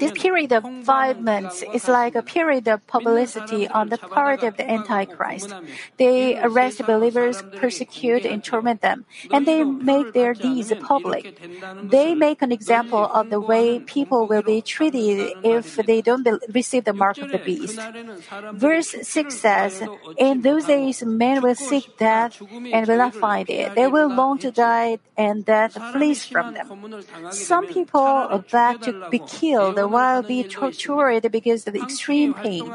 This 0.00 0.12
period 0.12 0.52
of 0.52 0.64
five 0.84 1.20
months 1.20 1.62
is 1.72 1.86
like 1.88 2.14
a 2.14 2.22
period 2.22 2.66
of 2.68 2.86
publicity 2.86 3.68
on 3.68 3.88
the 3.88 3.98
part 3.98 4.42
of 4.42 4.56
the 4.56 4.68
Antichrist. 4.68 5.52
They 5.96 6.38
arrest 6.38 6.84
believers, 6.86 7.42
persecute 7.56 8.24
and 8.24 8.42
torment 8.42 8.80
them, 8.80 9.04
and 9.30 9.46
they 9.46 9.62
make 9.64 10.12
their 10.12 10.34
deeds 10.34 10.72
public. 10.80 11.38
They 11.82 12.14
make 12.14 12.42
an 12.42 12.52
example 12.52 13.04
of 13.06 13.30
the 13.30 13.40
way 13.40 13.78
people 13.78 14.26
will 14.26 14.42
be 14.42 14.60
treated 14.62 15.34
if 15.44 15.76
they 15.76 16.00
don't 16.02 16.26
receive 16.52 16.84
the 16.84 16.92
mark 16.92 17.18
of 17.18 17.30
the 17.30 17.38
beast. 17.38 17.78
Verse 18.54 18.94
6 19.02 19.34
says, 19.38 19.82
In 20.18 20.42
those 20.42 20.64
days 20.66 21.02
men 21.04 21.42
will 21.42 21.54
seek 21.54 21.96
death 21.98 22.40
and 22.72 22.86
will 22.88 22.98
not 22.98 23.14
find 23.14 23.48
it. 23.50 23.74
They 23.74 23.86
will 23.86 24.08
long 24.08 24.38
to 24.38 24.50
die 24.50 24.98
and 25.16 25.44
death 25.44 25.78
flees 25.92 26.24
from 26.24 26.54
them. 26.54 27.03
Some 27.30 27.66
people 27.66 28.00
are 28.00 28.38
beg 28.38 28.82
to 28.82 29.08
be 29.10 29.18
killed 29.18 29.78
while 29.90 30.22
being 30.22 30.48
tortured 30.48 31.30
because 31.30 31.66
of 31.66 31.74
extreme 31.76 32.34
pain. 32.34 32.70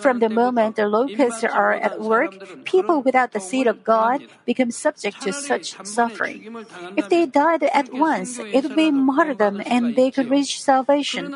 From 0.00 0.18
the 0.18 0.28
moment 0.28 0.76
the 0.76 0.86
locusts 0.88 1.44
are 1.44 1.74
at 1.74 2.00
work, 2.00 2.32
people 2.64 3.02
without 3.02 3.32
the 3.32 3.40
seed 3.40 3.66
of 3.66 3.84
God 3.84 4.24
become 4.44 4.70
subject 4.70 5.20
to 5.22 5.32
such 5.32 5.76
suffering. 5.84 6.56
If 6.96 7.08
they 7.08 7.26
died 7.26 7.62
at 7.62 7.92
once, 7.92 8.38
it 8.38 8.62
would 8.64 8.76
be 8.76 8.90
martyrdom 8.90 9.62
and 9.64 9.96
they 9.96 10.10
could 10.10 10.30
reach 10.30 10.60
salvation. 10.60 11.34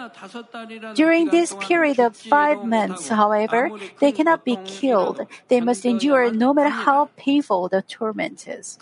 During 0.95 1.29
this 1.29 1.55
period 1.61 1.99
of 2.01 2.17
five 2.17 2.65
months, 2.65 3.09
however, 3.09 3.71
they 4.01 4.13
cannot 4.13 4.45
be 4.45 4.57
killed. 4.65 5.21
They 5.49 5.61
must 5.61 5.85
endure 5.85 6.31
no 6.33 6.53
matter 6.53 6.71
how 6.71 7.11
painful 7.17 7.69
the 7.69 7.83
torment 7.83 8.49
is. 8.49 8.79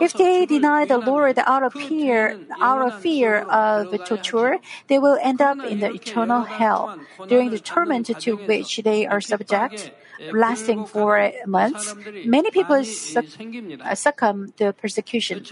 If 0.00 0.12
they 0.14 0.46
deny 0.46 0.84
the 0.84 0.98
Lord 0.98 1.38
out 1.38 1.62
of 1.62 1.72
fear, 1.72 2.11
out 2.60 2.80
of 2.86 3.00
fear 3.00 3.40
of 3.42 3.92
torture, 4.04 4.58
they 4.88 4.98
will 4.98 5.18
end 5.20 5.40
up 5.40 5.58
in 5.64 5.80
the 5.80 5.90
eternal 5.92 6.42
hell. 6.42 6.98
During 7.28 7.50
the 7.50 7.58
torment 7.58 8.06
to 8.06 8.32
which 8.36 8.80
they 8.84 9.06
are 9.06 9.20
subject, 9.20 9.92
lasting 10.32 10.86
for 10.86 11.32
months, 11.46 11.94
many 12.24 12.50
people 12.50 12.76
uh, 12.76 13.94
succumb 13.94 14.52
to 14.58 14.72
persecution. 14.72 15.44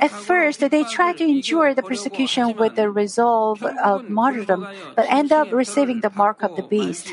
At 0.00 0.10
first, 0.10 0.60
they 0.60 0.84
try 0.84 1.12
to 1.12 1.24
endure 1.24 1.74
the 1.74 1.82
persecution 1.82 2.56
with 2.56 2.76
the 2.76 2.90
resolve 2.90 3.62
of 3.62 4.08
martyrdom, 4.08 4.66
but 4.96 5.06
end 5.08 5.32
up 5.32 5.52
receiving 5.52 6.00
the 6.00 6.10
mark 6.10 6.42
of 6.42 6.56
the 6.56 6.62
beast. 6.62 7.12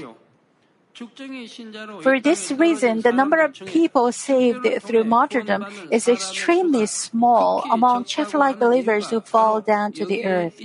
For 2.02 2.20
this 2.20 2.52
reason, 2.52 3.02
the 3.02 3.12
number 3.12 3.40
of 3.42 3.54
people 3.54 4.12
saved 4.12 4.68
through 4.82 5.04
martyrdom 5.06 5.66
is 5.92 6.08
extremely 6.08 6.86
small 6.86 7.64
among 7.72 8.06
childlike 8.06 8.60
believers 8.60 9.10
who 9.10 9.22
fall 9.22 9.62
down 9.62 9.94
to 9.94 10.06
the 10.06 10.26
earth. 10.26 10.58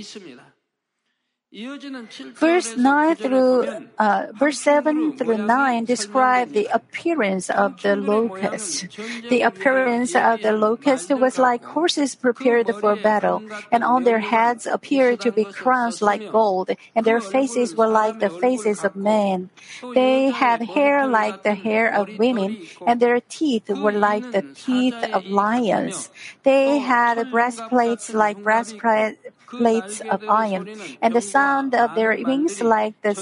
Verse 1.57 2.77
9 2.77 3.15
through 3.15 3.65
uh, 3.97 4.27
verse 4.37 4.59
7 4.59 5.17
through 5.17 5.39
9 5.39 5.85
describe 5.85 6.53
the 6.53 6.69
appearance 6.71 7.49
of 7.49 7.81
the 7.81 7.95
locust. 7.95 8.85
The 9.29 9.41
appearance 9.41 10.13
of 10.13 10.43
the 10.43 10.51
locust 10.51 11.09
was 11.09 11.39
like 11.39 11.63
horses 11.63 12.13
prepared 12.13 12.69
for 12.75 12.95
battle, 12.95 13.41
and 13.71 13.83
on 13.83 14.03
their 14.03 14.19
heads 14.19 14.67
appeared 14.67 15.19
to 15.21 15.31
be 15.31 15.45
crowns 15.45 15.99
like 15.99 16.31
gold, 16.31 16.69
and 16.93 17.03
their 17.03 17.21
faces 17.21 17.73
were 17.73 17.89
like 17.89 18.19
the 18.19 18.29
faces 18.29 18.83
of 18.85 18.95
men. 18.95 19.49
They 19.95 20.29
had 20.29 20.61
hair 20.61 21.07
like 21.07 21.41
the 21.41 21.55
hair 21.55 21.91
of 21.91 22.19
women, 22.19 22.61
and 22.85 22.99
their 22.99 23.19
teeth 23.19 23.67
were 23.69 23.97
like 23.97 24.31
the 24.31 24.45
teeth 24.53 25.01
of 25.11 25.25
lions. 25.25 26.11
They 26.43 26.77
had 26.77 27.31
breastplates 27.31 28.13
like 28.13 28.43
breastplates 28.43 29.17
plates 29.49 30.01
of 30.01 30.23
iron, 30.27 30.69
and 31.01 31.15
the 31.15 31.21
sound 31.21 31.73
of 31.73 31.95
their 31.95 32.17
wings 32.25 32.61
like 32.61 32.99
the 33.01 33.13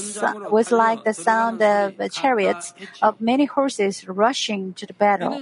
was 0.51 0.71
like 0.71 1.03
the 1.03 1.13
sound 1.13 1.61
of 1.61 1.93
chariots 2.11 2.73
of 3.01 3.21
many 3.21 3.45
horses 3.45 4.07
rushing 4.07 4.73
to 4.73 4.85
the 4.85 4.93
battle. 4.93 5.41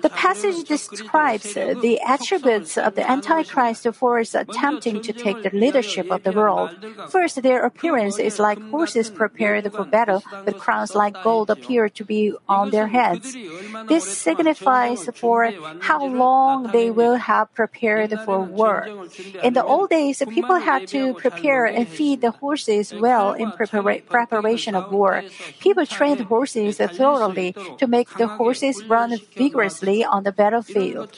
The 0.00 0.12
passage 0.14 0.64
describes 0.64 1.54
the 1.54 2.00
attributes 2.06 2.78
of 2.78 2.94
the 2.94 3.08
Antichrist 3.08 3.86
force 3.94 4.34
attempting 4.34 5.02
to 5.02 5.12
take 5.12 5.42
the 5.42 5.50
leadership 5.52 6.10
of 6.10 6.22
the 6.22 6.32
world. 6.32 6.70
First, 7.10 7.42
their 7.42 7.64
appearance 7.64 8.18
is 8.18 8.38
like 8.38 8.60
horses 8.70 9.10
prepared 9.10 9.70
for 9.72 9.84
battle, 9.84 10.22
with 10.44 10.56
crowns 10.58 10.94
like 10.94 11.22
gold 11.22 11.50
appear 11.50 11.88
to 11.88 12.04
be 12.04 12.32
on 12.48 12.70
their 12.70 12.88
heads. 12.88 13.36
This 13.88 14.04
signifies 14.04 15.08
for 15.14 15.50
how 15.80 16.06
long 16.06 16.72
they 16.72 16.90
will 16.90 17.16
have 17.16 17.52
prepared 17.54 18.12
for 18.24 18.40
war. 18.40 18.88
In 19.42 19.57
the 19.58 19.64
old 19.64 19.90
days, 19.90 20.18
the 20.18 20.26
people 20.26 20.56
had 20.56 20.86
to 20.94 21.14
prepare 21.14 21.66
and 21.66 21.86
feed 21.88 22.20
the 22.20 22.30
horses 22.30 22.94
well 22.94 23.32
in 23.32 23.50
prepara- 23.52 24.04
preparation 24.06 24.74
of 24.74 24.90
war. 24.92 25.24
People 25.58 25.84
trained 25.86 26.20
horses 26.32 26.78
thoroughly 26.78 27.54
to 27.80 27.86
make 27.86 28.08
the 28.20 28.28
horses 28.38 28.84
run 28.84 29.10
vigorously 29.36 30.04
on 30.04 30.22
the 30.22 30.32
battlefield. 30.32 31.10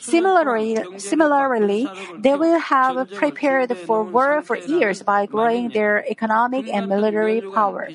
Similarly, 0.00 0.72
similarly, 0.96 1.88
they 2.18 2.34
will 2.34 2.58
have 2.58 2.96
prepared 3.12 3.70
for 3.86 4.02
war 4.04 4.42
for 4.42 4.56
years 4.56 5.02
by 5.02 5.26
growing 5.26 5.70
their 5.70 6.04
economic 6.08 6.64
and 6.72 6.88
military 6.88 7.40
power. 7.40 7.88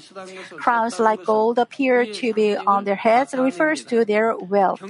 Crowns 0.58 1.00
like 1.00 1.26
gold 1.26 1.58
appear 1.58 2.06
to 2.06 2.34
be 2.34 2.56
on 2.56 2.84
their 2.84 3.02
heads 3.08 3.34
refers 3.34 3.84
to 3.86 4.06
their 4.06 4.36
wealth. 4.38 4.82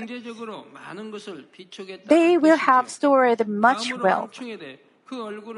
They 2.06 2.38
will 2.38 2.58
have 2.58 2.90
stored 2.90 3.48
much 3.48 3.94
wealth. 3.96 4.36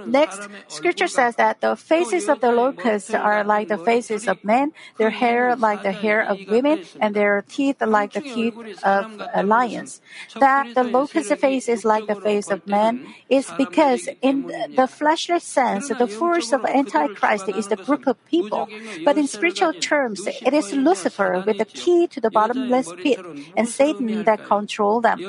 Next, 0.05 0.49
scripture 0.67 1.07
says 1.07 1.35
that 1.35 1.61
the 1.61 1.75
faces 1.75 2.27
of 2.27 2.41
the 2.41 2.51
locusts 2.51 3.13
are 3.13 3.43
like 3.43 3.67
the 3.67 3.77
faces 3.77 4.27
of 4.27 4.43
men, 4.43 4.73
their 4.97 5.11
hair 5.11 5.55
like 5.55 5.83
the 5.83 5.91
hair 5.91 6.25
of 6.25 6.39
women, 6.47 6.83
and 6.99 7.15
their 7.15 7.43
teeth 7.47 7.81
like 7.81 8.13
the 8.13 8.21
teeth 8.21 8.55
of 8.83 9.21
lions. 9.45 10.01
That 10.39 10.73
the 10.73 10.83
locust 10.83 11.35
face 11.37 11.69
is 11.69 11.85
like 11.85 12.07
the 12.07 12.15
face 12.15 12.49
of 12.49 12.65
man 12.65 13.05
is 13.29 13.51
because 13.57 14.09
in 14.21 14.47
the 14.75 14.87
fleshly 14.87 15.39
sense, 15.39 15.89
the 15.89 16.07
force 16.07 16.51
of 16.51 16.65
Antichrist 16.65 17.49
is 17.49 17.67
the 17.67 17.77
group 17.77 18.07
of 18.07 18.17
people. 18.25 18.67
But 19.05 19.17
in 19.17 19.27
spiritual 19.27 19.73
terms, 19.73 20.25
it 20.25 20.53
is 20.53 20.73
Lucifer 20.73 21.43
with 21.45 21.59
the 21.59 21.65
key 21.65 22.07
to 22.07 22.19
the 22.19 22.31
bottomless 22.31 22.91
pit 23.03 23.19
and 23.55 23.69
Satan 23.69 24.23
that 24.23 24.45
control 24.45 25.01
them. 25.01 25.19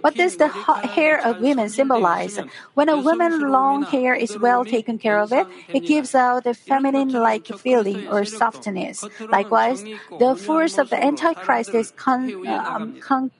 What 0.00 0.14
does 0.14 0.36
the 0.36 0.48
hair 0.48 1.20
of 1.20 1.40
women 1.40 1.68
symbolize? 1.68 2.38
When 2.72 2.88
a 2.88 2.96
woman 2.98 3.40
longs 3.50 3.73
long 3.74 3.82
hair 3.82 4.14
is 4.14 4.38
well 4.38 4.64
taken 4.64 4.98
care 4.98 5.18
of 5.18 5.32
it, 5.32 5.46
it 5.72 5.84
gives 5.86 6.14
out 6.14 6.46
a 6.46 6.54
feminine-like 6.54 7.46
feeling 7.58 8.06
or 8.08 8.24
softness. 8.24 9.04
Likewise, 9.30 9.84
the 10.18 10.36
force 10.36 10.78
of 10.78 10.90
the 10.90 11.02
Antichrist 11.02 11.74
is 11.74 11.90
con- 11.90 12.34
um, 12.46 13.00
con- 13.00 13.30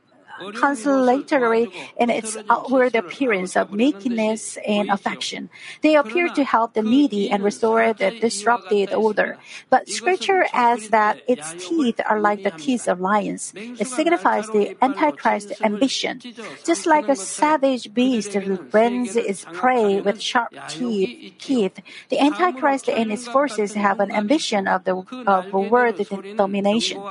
consolatory 0.54 1.70
in 1.96 2.10
its 2.10 2.36
outward 2.50 2.94
appearance 2.94 3.56
of 3.56 3.72
meekness 3.72 4.58
and 4.66 4.90
affection. 4.90 5.50
They 5.82 5.96
appear 5.96 6.28
to 6.28 6.44
help 6.44 6.74
the 6.74 6.82
needy 6.82 7.30
and 7.30 7.42
restore 7.42 7.92
the 7.92 8.10
disrupted 8.20 8.92
order. 8.92 9.38
But 9.70 9.88
scripture 9.88 10.46
adds 10.52 10.88
that 10.90 11.22
its 11.28 11.54
teeth 11.58 12.00
are 12.08 12.20
like 12.20 12.42
the 12.42 12.50
teeth 12.50 12.88
of 12.88 13.00
lions. 13.00 13.52
It 13.56 13.86
signifies 13.86 14.48
the 14.48 14.76
Antichrist 14.82 15.52
ambition. 15.62 16.20
Just 16.64 16.86
like 16.86 17.08
a 17.08 17.16
savage 17.16 17.92
beast 17.94 18.36
rends 18.72 19.16
its 19.16 19.44
prey 19.52 20.00
with 20.00 20.20
sharp 20.20 20.54
teeth, 20.68 21.80
the 22.08 22.20
Antichrist 22.20 22.88
and 22.88 23.12
its 23.12 23.26
forces 23.26 23.74
have 23.74 24.00
an 24.00 24.10
ambition 24.10 24.66
of 24.66 24.84
the 24.84 24.96
of 25.26 25.52
world 25.52 26.00
domination. 26.36 27.02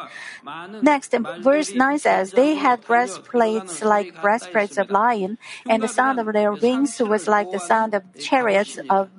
Next, 0.82 1.14
verse 1.42 1.74
9 1.74 2.00
says, 2.00 2.32
They 2.32 2.56
had 2.56 2.84
breastplates 3.18 3.82
like 3.82 4.22
breastplates 4.22 4.78
of 4.78 4.90
lion, 4.90 5.38
and 5.68 5.84
the 5.84 5.88
sound 5.88 6.20
of 6.20 6.32
their 6.34 6.54
wings 6.54 7.00
was 7.00 7.28
like 7.28 7.52
the 7.52 7.60
sound 7.60 7.94
of 7.94 8.04
chariots 8.20 8.80
of 8.90 9.10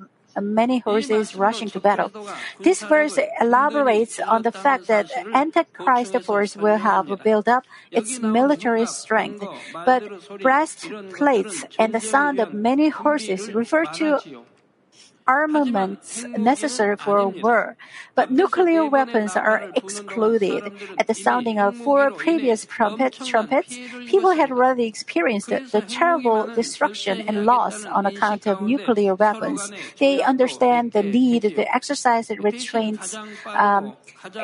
many 0.41 0.79
horses 0.79 1.35
rushing 1.35 1.69
to 1.69 1.79
battle. 1.79 2.11
This 2.59 2.83
verse 2.83 3.17
elaborates 3.39 4.19
on 4.19 4.41
the 4.41 4.51
fact 4.51 4.87
that 4.87 5.09
Antichrist 5.33 6.19
force 6.23 6.55
will 6.55 6.77
have 6.77 7.07
built 7.23 7.47
up 7.47 7.63
its 7.91 8.19
military 8.19 8.85
strength, 8.85 9.43
but 9.85 10.03
breastplates 10.41 11.63
and 11.79 11.93
the 11.93 12.01
sound 12.01 12.39
of 12.39 12.53
many 12.53 12.89
horses 12.89 13.53
refer 13.53 13.85
to 13.85 14.19
armaments 15.27 16.23
necessary 16.37 16.95
for 16.97 17.27
war. 17.27 17.77
But 18.13 18.31
nuclear 18.31 18.85
weapons 18.85 19.35
are 19.35 19.71
excluded. 19.75 20.71
At 20.97 21.07
the 21.07 21.13
sounding 21.13 21.59
of 21.59 21.75
four 21.75 22.11
previous 22.11 22.65
trumpet, 22.65 23.13
trumpets, 23.25 23.77
people 24.07 24.31
had 24.31 24.51
already 24.51 24.85
experienced 24.85 25.49
the, 25.49 25.85
terrible 25.87 26.47
destruction 26.55 27.21
and 27.27 27.45
loss 27.45 27.85
on 27.85 28.05
account 28.05 28.47
of 28.47 28.61
nuclear 28.61 29.13
weapons. 29.15 29.71
They 29.99 30.21
understand 30.21 30.93
the 30.93 31.03
need 31.03 31.43
to 31.43 31.75
exercise 31.75 32.29
restraints 32.39 33.15
um, 33.45 33.95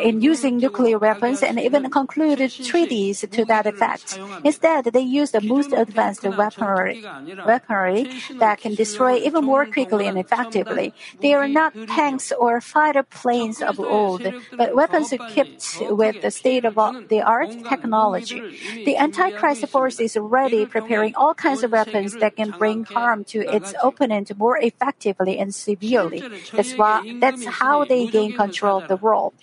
in 0.03 0.21
using 0.21 0.57
nuclear 0.57 0.97
weapons 0.97 1.41
and 1.41 1.59
even 1.59 1.89
concluded 1.89 2.51
treaties 2.51 3.25
to 3.31 3.45
that 3.45 3.65
effect. 3.65 4.19
Instead, 4.43 4.85
they 4.85 5.01
use 5.01 5.31
the 5.31 5.41
most 5.41 5.73
advanced 5.73 6.23
weaponry, 6.23 7.03
weaponry 7.45 8.07
that 8.39 8.59
can 8.61 8.75
destroy 8.75 9.17
even 9.17 9.43
more 9.43 9.65
quickly 9.65 10.07
and 10.07 10.17
effectively. 10.17 10.70
They 11.21 11.33
are 11.33 11.47
not 11.47 11.73
tanks 11.87 12.31
or 12.31 12.61
fighter 12.61 13.03
planes 13.03 13.61
of 13.61 13.79
old, 13.79 14.25
but 14.57 14.75
weapons 14.75 15.11
equipped 15.11 15.77
with 15.89 16.21
the 16.21 16.31
state 16.31 16.65
of 16.65 16.75
the 17.09 17.21
art 17.21 17.51
technology. 17.67 18.41
The 18.85 18.97
Antichrist 18.97 19.67
force 19.67 19.99
is 19.99 20.17
already 20.17 20.65
preparing 20.65 21.15
all 21.15 21.33
kinds 21.33 21.63
of 21.63 21.71
weapons 21.71 22.17
that 22.17 22.35
can 22.35 22.51
bring 22.57 22.83
harm 22.85 23.23
to 23.25 23.39
its 23.39 23.73
opponent 23.81 24.31
more 24.37 24.57
effectively 24.57 25.37
and 25.37 25.53
severely. 25.53 26.23
That's 26.53 26.73
why 26.73 27.17
that's 27.19 27.45
how 27.45 27.85
they 27.85 28.07
gain 28.07 28.33
control 28.33 28.79
of 28.81 28.87
the 28.87 28.97
world. 28.97 29.33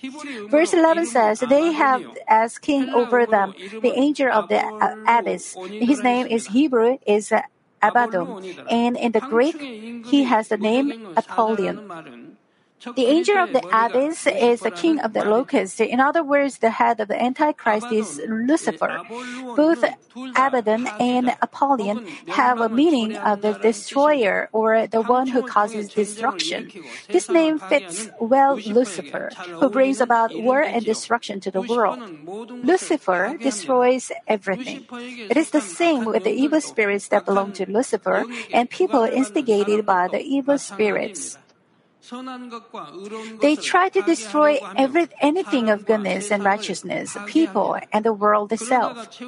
Verse 0.48 0.72
11 0.72 1.06
says, 1.06 1.40
They 1.40 1.72
have 1.72 2.04
as 2.26 2.58
king 2.58 2.90
over 2.90 3.26
them. 3.26 3.54
The 3.82 3.92
angel 3.96 4.30
of 4.30 4.48
the 4.48 4.62
abyss. 5.06 5.56
His 5.80 6.02
name 6.02 6.26
is 6.26 6.48
Hebrew 6.48 6.98
is 7.06 7.32
Abaddon, 7.82 8.36
and 8.68 8.96
in 8.96 9.12
the 9.12 9.20
Greek, 9.20 9.70
he 10.02 10.24
has 10.24 10.48
the 10.48 10.58
name 10.58 10.92
Apollyon. 11.16 11.82
The 12.80 13.06
angel 13.06 13.36
of 13.38 13.52
the 13.52 13.64
abyss 13.74 14.26
is 14.26 14.60
the 14.60 14.70
king 14.70 15.00
of 15.00 15.12
the 15.12 15.24
locusts. 15.24 15.80
In 15.80 15.98
other 15.98 16.22
words, 16.22 16.58
the 16.58 16.70
head 16.70 17.00
of 17.00 17.08
the 17.08 17.20
Antichrist 17.20 17.90
is 17.90 18.20
Lucifer. 18.28 19.02
Both 19.56 19.84
Abaddon 20.14 20.86
and 21.00 21.36
Apollyon 21.42 22.06
have 22.28 22.60
a 22.60 22.68
meaning 22.68 23.16
of 23.16 23.42
the 23.42 23.54
destroyer 23.54 24.48
or 24.52 24.86
the 24.86 25.02
one 25.02 25.26
who 25.26 25.42
causes 25.42 25.88
destruction. 25.92 26.70
This 27.08 27.28
name 27.28 27.58
fits 27.58 28.10
well 28.20 28.56
Lucifer, 28.56 29.30
who 29.58 29.68
brings 29.68 30.00
about 30.00 30.30
war 30.34 30.62
and 30.62 30.84
destruction 30.84 31.40
to 31.40 31.50
the 31.50 31.62
world. 31.62 31.98
Lucifer 32.62 33.36
destroys 33.40 34.12
everything. 34.28 34.86
It 35.28 35.36
is 35.36 35.50
the 35.50 35.60
same 35.60 36.04
with 36.04 36.24
the 36.24 36.32
evil 36.32 36.60
spirits 36.60 37.08
that 37.08 37.26
belong 37.26 37.52
to 37.54 37.70
Lucifer 37.70 38.24
and 38.52 38.70
people 38.70 39.02
instigated 39.02 39.84
by 39.84 40.06
the 40.06 40.20
evil 40.20 40.58
spirits. 40.58 41.38
They 43.40 43.56
try 43.56 43.88
to 43.90 44.02
destroy 44.02 44.58
every, 44.76 45.08
anything 45.20 45.68
of 45.70 45.86
goodness 45.86 46.30
and 46.30 46.44
righteousness, 46.44 47.16
people, 47.26 47.76
and 47.92 48.04
the 48.04 48.12
world 48.12 48.52
itself. 48.52 49.20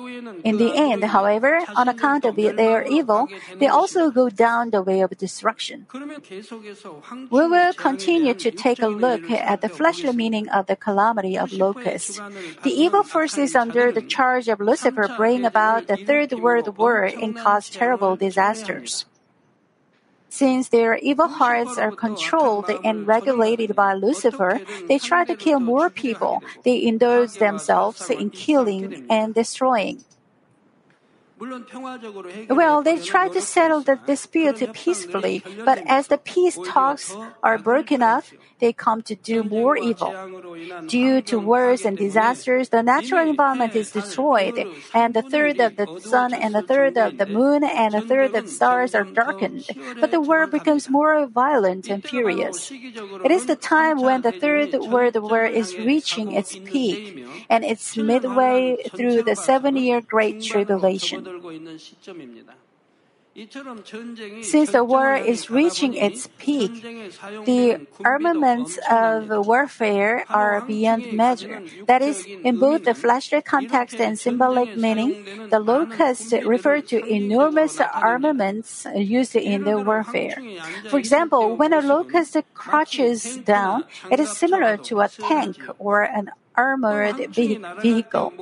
In 0.45 0.57
the 0.57 0.73
end, 0.75 1.05
however, 1.05 1.61
on 1.77 1.89
account 1.89 2.25
of 2.25 2.37
their 2.37 2.85
evil, 2.85 3.29
they 3.59 3.69
also 3.69 4.11
go 4.11 4.29
down 4.31 4.71
the 4.71 4.83
way 4.83 5.01
of 5.01 5.11
destruction. 5.19 5.87
We 7.31 7.47
will 7.47 7.73
continue 7.75 8.35
to 8.35 8.51
take 8.51 8.81
a 8.81 8.89
look 8.89 9.31
at 9.31 9.61
the 9.61 9.69
fleshly 9.69 10.13
meaning 10.13 10.49
of 10.49 10.67
the 10.67 10.77
calamity 10.77 11.37
of 11.37 11.53
locusts. 11.53 12.21
The 12.63 12.73
evil 12.73 13.03
forces 13.03 13.55
under 13.55 13.93
the 13.93 14.03
charge 14.03 14.49
of 14.49 14.61
Lucifer 14.61 15.09
bring 15.17 15.45
about 15.45 15.87
the 15.87 15.97
Third 15.97 16.33
World 16.33 16.77
War 16.79 17.05
and 17.05 17.37
cause 17.37 17.69
terrible 17.69 18.17
disasters. 18.17 19.05
Since 20.31 20.69
their 20.69 20.97
evil 20.97 21.29
hearts 21.29 21.77
are 21.77 21.91
controlled 21.91 22.71
and 22.85 23.07
regulated 23.07 23.75
by 23.75 23.95
Lucifer, 23.95 24.61
they 24.87 24.99
try 24.99 25.25
to 25.25 25.37
kill 25.37 25.61
more 25.61 25.91
people. 25.91 26.43
They 26.65 26.83
indulge 26.83 27.35
themselves 27.35 28.09
in 28.09 28.31
killing 28.31 29.07
and 29.11 29.35
destroying. 29.35 30.05
Well, 32.51 32.83
they 32.83 32.99
try 32.99 33.29
to 33.29 33.41
settle 33.41 33.81
the 33.81 33.97
dispute 34.07 34.61
peacefully, 34.75 35.43
but 35.65 35.79
as 35.87 36.09
the 36.09 36.19
peace 36.19 36.59
talks 36.67 37.17
are 37.43 37.57
broken 37.57 38.03
up, 38.03 38.25
they 38.59 38.75
come 38.75 39.01
to 39.03 39.15
do 39.15 39.43
more 39.43 39.77
evil. 39.77 40.13
Due 40.87 41.23
to 41.23 41.39
wars 41.39 41.87
and 41.87 41.97
disasters, 41.97 42.69
the 42.69 42.83
natural 42.83 43.27
environment 43.27 43.75
is 43.75 43.91
destroyed, 43.91 44.69
and 44.93 45.15
the 45.15 45.23
third 45.23 45.59
of 45.61 45.77
the 45.77 45.89
sun 46.01 46.35
and 46.35 46.55
the 46.55 46.61
third 46.61 46.99
of 46.99 47.17
the 47.17 47.25
moon 47.25 47.65
and 47.65 47.95
the 47.95 48.03
third 48.03 48.35
of 48.35 48.45
the 48.45 48.51
stars 48.51 48.95
are 48.95 49.05
darkened. 49.05 49.65
But 49.99 50.11
the 50.11 50.21
world 50.21 50.51
becomes 50.51 50.91
more 50.91 51.27
violent 51.27 51.89
and 51.89 52.05
furious. 52.05 52.71
It 52.71 53.31
is 53.31 53.47
the 53.47 53.57
time 53.57 54.03
when 54.03 54.21
the 54.21 54.33
third 54.33 54.75
world 54.75 55.17
war 55.17 55.47
is 55.47 55.77
reaching 55.77 56.33
its 56.33 56.55
peak, 56.57 57.25
and 57.49 57.65
it's 57.65 57.97
midway 57.97 58.77
through 58.95 59.23
the 59.23 59.37
seven-year 59.37 60.03
Great 60.03 60.43
Tribulation. 60.43 61.30
Since 64.43 64.73
the 64.73 64.83
war 64.83 65.15
is 65.15 65.49
reaching 65.51 65.95
its 65.95 66.29
peak, 66.39 66.83
the 67.47 67.87
armaments 68.05 68.77
of 68.91 69.31
warfare 69.47 70.25
are 70.29 70.61
beyond 70.67 71.13
measure. 71.13 71.63
That 71.87 72.03
is, 72.03 72.27
in 72.27 72.59
both 72.59 72.85
the 72.85 72.95
fleshly 72.95 73.41
context 73.41 74.01
and 74.01 74.19
symbolic 74.19 74.77
meaning, 74.77 75.49
the 75.49 75.61
locusts 75.61 76.33
refer 76.33 76.81
to 76.91 77.07
enormous 77.07 77.81
armaments 77.81 78.85
used 78.97 79.37
in 79.37 79.63
the 79.63 79.79
warfare. 79.79 80.43
For 80.89 80.99
example, 80.99 81.57
when 81.57 81.73
a 81.73 81.81
locust 81.81 82.37
crouches 82.53 83.37
down, 83.39 83.85
it 84.11 84.19
is 84.19 84.37
similar 84.37 84.77
to 84.91 85.01
a 85.01 85.09
tank 85.09 85.63
or 85.79 86.03
an 86.03 86.31
armored 86.57 87.35
vehicle. 87.35 88.33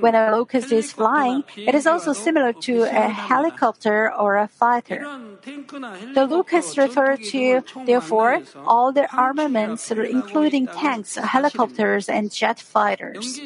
When 0.00 0.14
a 0.14 0.30
locust 0.30 0.72
is 0.72 0.92
flying, 0.92 1.44
it 1.56 1.74
is 1.74 1.86
also 1.86 2.12
similar 2.12 2.52
to 2.52 2.82
a 2.82 3.08
helicopter 3.08 4.12
or 4.12 4.36
a 4.36 4.48
fighter. 4.48 5.06
The 6.14 6.26
locusts 6.28 6.78
refer 6.78 7.16
to, 7.16 7.62
therefore, 7.84 8.42
all 8.66 8.92
the 8.92 9.06
armaments, 9.14 9.90
including 9.90 10.66
tanks, 10.66 11.16
helicopters, 11.16 12.08
and 12.08 12.32
jet 12.32 12.58
fighters. 12.60 13.40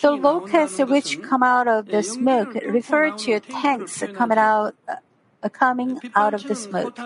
The 0.00 0.12
locusts 0.12 0.78
which 0.78 1.22
come 1.22 1.42
out 1.42 1.68
of 1.68 1.86
the 1.86 2.02
smoke 2.02 2.54
refer 2.54 3.10
to 3.24 3.40
tanks 3.40 4.02
coming 4.14 4.38
out 4.38 4.74
uh, 4.88 4.96
coming 5.48 6.00
out 6.14 6.34
of 6.34 6.42
the 6.44 6.54
smoke. 6.54 6.98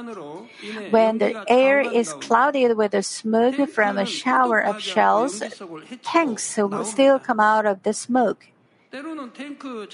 When 0.90 1.18
the 1.18 1.44
air 1.46 1.80
is 1.80 2.12
clouded 2.14 2.76
with 2.76 2.92
the 2.92 3.02
smoke 3.02 3.68
from 3.70 3.98
a 3.98 4.06
shower 4.06 4.58
of 4.58 4.80
shells, 4.80 5.42
tanks 6.02 6.56
will 6.56 6.84
still 6.84 7.20
come 7.20 7.38
out 7.38 7.66
of 7.66 7.84
the 7.84 7.92
smoke. 7.92 8.48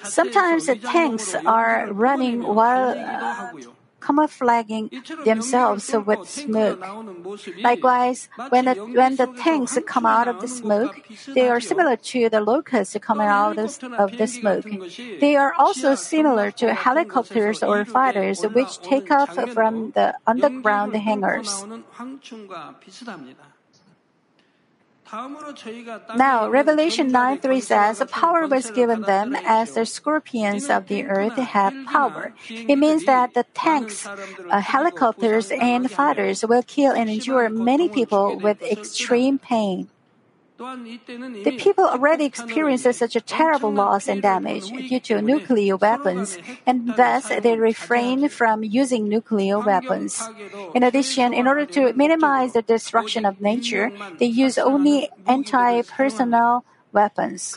Sometimes 0.02 0.66
the 0.66 0.76
tanks 0.76 1.34
are 1.34 1.88
running 1.90 2.42
while 2.42 2.96
uh, 2.96 3.50
camouflaging 4.00 4.90
themselves 5.24 5.92
with 6.06 6.28
smoke. 6.28 6.80
Likewise, 7.62 8.28
when 8.48 8.64
the, 8.66 8.74
when 8.74 9.16
the 9.16 9.26
tanks 9.26 9.78
come 9.86 10.06
out 10.06 10.28
of 10.28 10.40
the 10.40 10.48
smoke, 10.48 10.96
they 11.34 11.48
are 11.48 11.60
similar 11.60 11.96
to 11.96 12.28
the 12.28 12.40
locusts 12.40 12.96
coming 13.00 13.28
out 13.28 13.58
of, 13.58 13.78
of 13.98 14.16
the 14.16 14.26
smoke. 14.26 14.66
They 15.20 15.36
are 15.36 15.52
also 15.54 15.94
similar 15.94 16.50
to 16.52 16.74
helicopters 16.74 17.62
or 17.62 17.84
fighters 17.84 18.42
which 18.42 18.80
take 18.80 19.10
off 19.10 19.34
from 19.52 19.92
the 19.92 20.14
underground 20.26 20.94
hangars. 20.96 21.64
Now, 26.16 26.48
Revelation 26.48 27.08
9 27.08 27.38
3 27.38 27.60
says, 27.60 28.02
Power 28.10 28.46
was 28.46 28.70
given 28.70 29.02
them 29.02 29.34
as 29.34 29.74
the 29.74 29.84
scorpions 29.86 30.70
of 30.70 30.86
the 30.86 31.04
earth 31.04 31.36
have 31.36 31.74
power. 31.86 32.32
It 32.48 32.76
means 32.76 33.04
that 33.06 33.34
the 33.34 33.44
tanks, 33.54 34.06
uh, 34.06 34.60
helicopters, 34.60 35.50
and 35.50 35.90
fighters 35.90 36.44
will 36.44 36.62
kill 36.62 36.92
and 36.92 37.10
injure 37.10 37.48
many 37.48 37.88
people 37.88 38.38
with 38.38 38.62
extreme 38.62 39.38
pain. 39.38 39.88
The 40.60 41.56
people 41.58 41.86
already 41.86 42.26
experienced 42.26 42.84
such 42.92 43.16
a 43.16 43.20
terrible 43.20 43.72
loss 43.72 44.08
and 44.08 44.20
damage 44.20 44.68
due 44.68 45.00
to 45.00 45.22
nuclear 45.22 45.76
weapons, 45.76 46.36
and 46.66 46.94
thus 46.96 47.28
they 47.28 47.56
refrain 47.56 48.28
from 48.28 48.62
using 48.62 49.08
nuclear 49.08 49.58
weapons. 49.58 50.20
In 50.74 50.82
addition, 50.82 51.32
in 51.32 51.46
order 51.48 51.64
to 51.64 51.94
minimize 51.94 52.52
the 52.52 52.60
destruction 52.60 53.24
of 53.24 53.40
nature, 53.40 53.90
they 54.18 54.26
use 54.26 54.58
only 54.58 55.08
anti-personnel 55.26 56.64
weapons. 56.92 57.56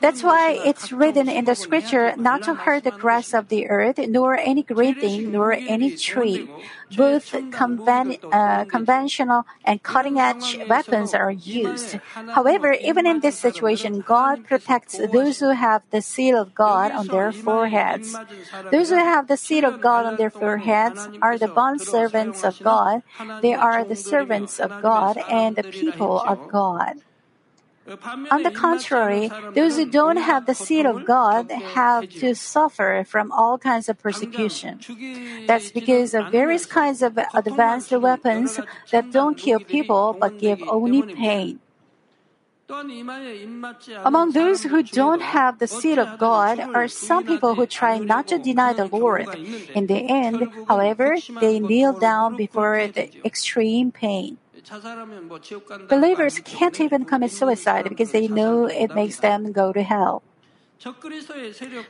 That's 0.00 0.22
why 0.22 0.60
it's 0.64 0.92
written 0.92 1.28
in 1.28 1.44
the 1.44 1.54
scripture 1.54 2.14
not 2.16 2.42
to 2.42 2.54
hurt 2.54 2.84
the 2.84 2.90
grass 2.90 3.32
of 3.32 3.48
the 3.48 3.68
earth, 3.68 3.98
nor 3.98 4.36
any 4.36 4.62
green 4.62 4.94
thing, 4.94 5.32
nor 5.32 5.58
any 5.66 5.90
tree. 5.90 6.48
Both 6.96 7.32
conven- 7.50 8.18
uh, 8.30 8.64
conventional 8.64 9.44
and 9.64 9.82
cutting 9.82 10.18
edge 10.18 10.56
weapons 10.68 11.14
are 11.14 11.30
used. 11.30 11.96
However, 12.32 12.72
even 12.72 13.06
in 13.06 13.20
this 13.20 13.36
situation, 13.36 14.02
God 14.02 14.44
protects 14.44 14.98
those 14.98 15.40
who 15.40 15.50
have 15.50 15.82
the 15.90 16.02
seal 16.02 16.40
of 16.40 16.54
God 16.54 16.92
on 16.92 17.08
their 17.08 17.32
foreheads. 17.32 18.18
Those 18.70 18.90
who 18.90 18.96
have 18.96 19.28
the 19.28 19.36
seal 19.36 19.64
of 19.64 19.80
God 19.80 20.06
on 20.06 20.16
their 20.16 20.30
foreheads 20.30 21.08
are 21.22 21.38
the 21.38 21.48
bond 21.48 21.80
servants 21.80 22.44
of 22.44 22.62
God. 22.62 23.02
They 23.40 23.54
are 23.54 23.84
the 23.84 23.96
servants 23.96 24.60
of 24.60 24.72
God 24.80 25.16
and 25.28 25.56
the 25.56 25.64
people 25.64 26.20
of 26.20 26.46
God. 26.48 26.96
On 28.30 28.42
the 28.42 28.50
contrary, 28.50 29.30
those 29.54 29.76
who 29.76 29.86
don't 29.86 30.16
have 30.16 30.46
the 30.46 30.54
seed 30.54 30.86
of 30.86 31.04
God 31.04 31.50
have 31.50 32.08
to 32.18 32.34
suffer 32.34 33.04
from 33.06 33.30
all 33.30 33.58
kinds 33.58 33.88
of 33.88 33.98
persecution. 33.98 34.80
That's 35.46 35.70
because 35.70 36.14
of 36.14 36.30
various 36.30 36.66
kinds 36.66 37.02
of 37.02 37.18
advanced 37.34 37.92
weapons 37.92 38.58
that 38.90 39.12
don't 39.12 39.36
kill 39.38 39.60
people 39.60 40.16
but 40.18 40.38
give 40.38 40.62
only 40.66 41.02
pain. 41.02 41.60
Among 44.04 44.32
those 44.32 44.64
who 44.64 44.82
don't 44.82 45.22
have 45.22 45.60
the 45.60 45.68
seed 45.68 45.98
of 45.98 46.18
God 46.18 46.58
are 46.74 46.88
some 46.88 47.24
people 47.24 47.54
who 47.54 47.66
try 47.66 47.98
not 47.98 48.26
to 48.28 48.38
deny 48.38 48.72
the 48.72 48.86
Lord. 48.86 49.28
In 49.74 49.86
the 49.86 50.02
end, 50.10 50.50
however, 50.66 51.16
they 51.40 51.60
kneel 51.60 51.92
down 51.92 52.34
before 52.34 52.88
the 52.88 53.08
extreme 53.24 53.92
pain. 53.92 54.38
Believers 55.88 56.40
can't 56.44 56.80
even 56.80 57.04
commit 57.04 57.30
suicide 57.30 57.88
because 57.88 58.12
they 58.12 58.28
know 58.28 58.66
it 58.66 58.94
makes 58.94 59.18
them 59.18 59.52
go 59.52 59.72
to 59.72 59.82
hell. 59.82 60.22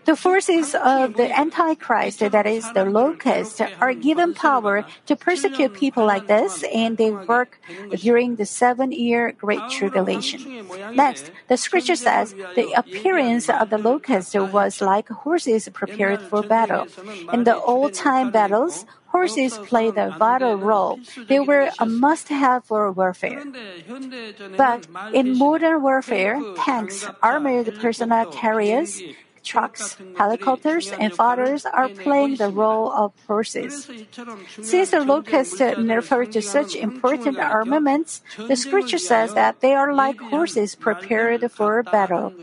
The 0.04 0.16
forces 0.16 0.76
of 0.76 1.14
the 1.16 1.36
Antichrist, 1.36 2.20
that 2.20 2.46
is, 2.46 2.70
the 2.72 2.84
locust, 2.84 3.60
are 3.80 3.92
given 3.92 4.32
power 4.32 4.84
to 5.06 5.16
persecute 5.16 5.74
people 5.74 6.06
like 6.06 6.28
this, 6.28 6.62
and 6.72 6.96
they 6.96 7.10
work 7.10 7.60
during 7.96 8.36
the 8.36 8.46
seven 8.46 8.92
year 8.92 9.32
Great 9.32 9.68
Tribulation. 9.70 10.68
Next, 10.94 11.32
the 11.48 11.56
scripture 11.56 11.96
says 11.96 12.34
the 12.54 12.72
appearance 12.76 13.50
of 13.50 13.70
the 13.70 13.78
locust 13.78 14.36
was 14.36 14.80
like 14.80 15.08
horses 15.08 15.68
prepared 15.72 16.22
for 16.22 16.42
battle. 16.42 16.86
In 17.32 17.42
the 17.42 17.56
old 17.58 17.92
time 17.92 18.30
battles, 18.30 18.86
horses 19.06 19.58
played 19.58 19.96
a 19.96 20.14
vital 20.18 20.56
role. 20.56 20.98
They 21.28 21.40
were 21.40 21.70
a 21.78 21.86
must 21.86 22.28
have 22.28 22.64
for 22.64 22.90
warfare. 22.92 23.44
But 24.56 24.86
in 25.12 25.38
modern 25.38 25.82
warfare, 25.82 26.40
tanks, 26.56 27.06
armored 27.22 27.74
personnel 27.80 28.26
carriers, 28.26 29.02
trucks, 29.46 29.96
helicopters, 30.18 30.92
and 30.98 31.14
fighters 31.14 31.64
are 31.64 31.88
playing 31.88 32.36
the 32.36 32.50
role 32.50 32.90
of 32.90 33.12
horses. 33.26 33.88
Since 34.60 34.90
the 34.90 35.00
locusts 35.04 35.60
refer 35.60 36.26
to 36.26 36.42
such 36.42 36.74
important 36.74 37.38
armaments, 37.38 38.22
the 38.36 38.56
scripture 38.56 38.98
says 38.98 39.34
that 39.34 39.60
they 39.60 39.74
are 39.74 39.94
like 39.94 40.18
horses 40.20 40.74
prepared 40.74 41.50
for 41.52 41.82
battle. 41.84 42.34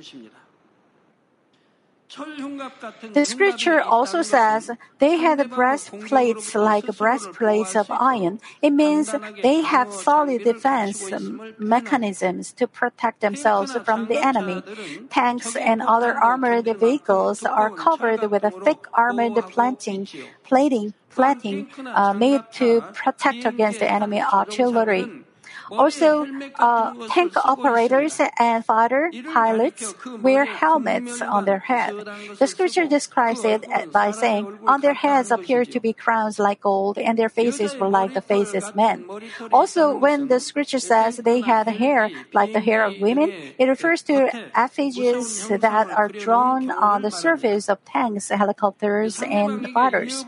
The 3.13 3.25
scripture 3.25 3.81
also 3.81 4.21
says 4.21 4.69
they 4.99 5.17
had 5.17 5.49
breastplates 5.49 6.53
like 6.53 6.85
breastplates 6.97 7.75
of 7.75 7.89
iron. 7.89 8.39
It 8.61 8.71
means 8.71 9.15
they 9.41 9.61
have 9.61 9.91
solid 9.91 10.43
defense 10.43 11.09
mechanisms 11.57 12.53
to 12.53 12.67
protect 12.67 13.21
themselves 13.21 13.75
from 13.85 14.07
the 14.07 14.23
enemy. 14.23 14.61
Tanks 15.09 15.55
and 15.55 15.81
other 15.81 16.13
armored 16.13 16.65
vehicles 16.79 17.43
are 17.43 17.71
covered 17.71 18.29
with 18.29 18.43
a 18.43 18.51
thick 18.51 18.85
armored 18.93 19.35
planting, 19.49 20.07
plating, 20.43 20.93
plating 21.09 21.67
uh, 21.85 22.13
made 22.13 22.41
to 22.53 22.81
protect 22.93 23.45
against 23.45 23.79
the 23.79 23.91
enemy 23.91 24.21
artillery. 24.21 25.23
Also, 25.71 26.25
uh, 26.59 26.93
tank 27.09 27.33
operators 27.37 28.19
and 28.39 28.65
fighter 28.65 29.11
pilots 29.33 29.93
wear 30.21 30.45
helmets 30.45 31.21
on 31.21 31.45
their 31.45 31.59
head. 31.59 31.93
The 32.39 32.47
scripture 32.47 32.87
describes 32.87 33.43
it 33.43 33.65
by 33.91 34.11
saying, 34.11 34.59
On 34.67 34.81
their 34.81 34.93
heads 34.93 35.31
appear 35.31 35.65
to 35.65 35.79
be 35.79 35.93
crowns 35.93 36.39
like 36.39 36.61
gold, 36.61 36.97
and 36.97 37.17
their 37.17 37.29
faces 37.29 37.75
were 37.75 37.89
like 37.89 38.13
the 38.13 38.21
faces 38.21 38.69
of 38.69 38.75
men. 38.75 39.05
Also, 39.51 39.95
when 39.95 40.27
the 40.27 40.39
scripture 40.39 40.79
says 40.79 41.17
they 41.17 41.41
had 41.41 41.67
hair 41.67 42.09
like 42.33 42.53
the 42.53 42.59
hair 42.59 42.83
of 42.83 42.99
women, 42.99 43.31
it 43.57 43.67
refers 43.67 44.01
to 44.03 44.29
effigies 44.55 45.47
that 45.47 45.89
are 45.89 46.09
drawn 46.09 46.71
on 46.71 47.01
the 47.01 47.11
surface 47.11 47.69
of 47.69 47.83
tanks, 47.85 48.29
helicopters, 48.29 49.21
and 49.21 49.67
fighters. 49.71 50.25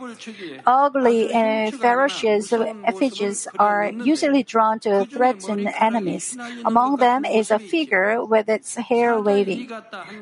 Ugly 0.66 1.32
and 1.32 1.74
ferocious 1.74 2.52
effigies 2.84 3.48
are 3.58 3.90
usually 3.90 4.42
drawn 4.42 4.78
to 4.80 5.06
threaten 5.32 5.68
enemies. 5.68 6.36
Among 6.64 6.96
them 6.96 7.24
is 7.24 7.50
a 7.50 7.58
figure 7.58 8.24
with 8.24 8.48
its 8.48 8.76
hair 8.76 9.18
waving. 9.20 9.70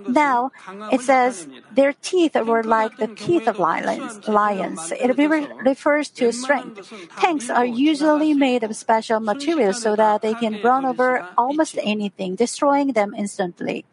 Now, 0.08 0.52
it 0.92 1.00
says 1.00 1.48
their 1.72 1.92
teeth 1.92 2.34
were 2.34 2.62
like 2.62 2.96
the 2.96 3.08
teeth 3.08 3.46
of 3.48 3.58
lions. 3.58 4.26
lions. 4.28 4.92
It 4.92 5.16
refers 5.16 6.08
to 6.20 6.32
strength. 6.32 6.92
Tanks 7.18 7.50
are 7.50 7.66
usually 7.66 8.34
made 8.34 8.62
of 8.62 8.74
special 8.76 9.20
materials 9.20 9.82
so 9.82 9.96
that 9.96 10.22
they 10.22 10.34
can 10.34 10.60
run 10.62 10.84
over 10.84 11.26
almost 11.36 11.78
anything, 11.82 12.34
destroying 12.34 12.92
them 12.92 13.14
instantly. 13.16 13.84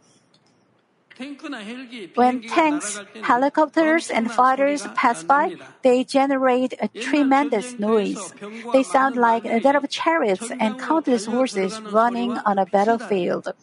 When 2.16 2.42
tanks, 2.44 3.00
helicopters, 3.22 4.10
and 4.10 4.32
fighters 4.32 4.88
pass 4.96 5.24
by, 5.24 5.56
they 5.82 6.04
generate 6.04 6.74
a 6.82 6.88
tremendous 6.88 7.78
noise. 7.78 8.34
They 8.74 8.84
sound 8.84 9.18
like 9.18 9.44
that 9.44 9.76
of 9.76 9.90
chariots 9.90 10.50
and 10.52 10.80
countless 10.80 11.26
horses 11.26 11.80
running 11.82 12.38
on 12.40 12.58
a 12.58 12.66
battlefield. 12.66 13.54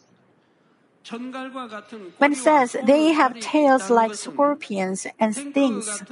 When 2.17 2.33
it 2.33 2.37
says 2.37 2.75
they 2.85 3.13
have 3.13 3.39
tails 3.39 3.89
like 3.89 4.13
scorpions 4.13 5.07
and 5.19 5.35
stings, 5.35 6.03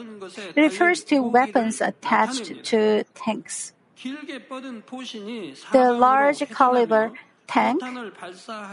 it 0.56 0.62
refers 0.62 1.04
to 1.06 1.20
weapons 1.22 1.82
attached 1.82 2.64
to 2.66 3.04
tanks. 3.14 3.74
The 5.72 5.92
large 5.94 6.40
caliber 6.50 7.12
tank, 7.48 7.82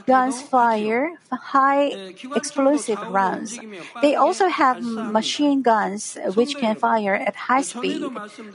guns 0.07 0.43
fire 0.43 1.17
high 1.31 2.15
explosive 2.35 3.01
rounds. 3.09 3.59
They 4.03 4.15
also 4.15 4.49
have 4.49 4.83
machine 4.83 5.63
guns 5.63 6.19
which 6.35 6.57
can 6.57 6.77
fire 6.77 7.15
at 7.15 7.37
high 7.37 7.63
speed. 7.63 8.03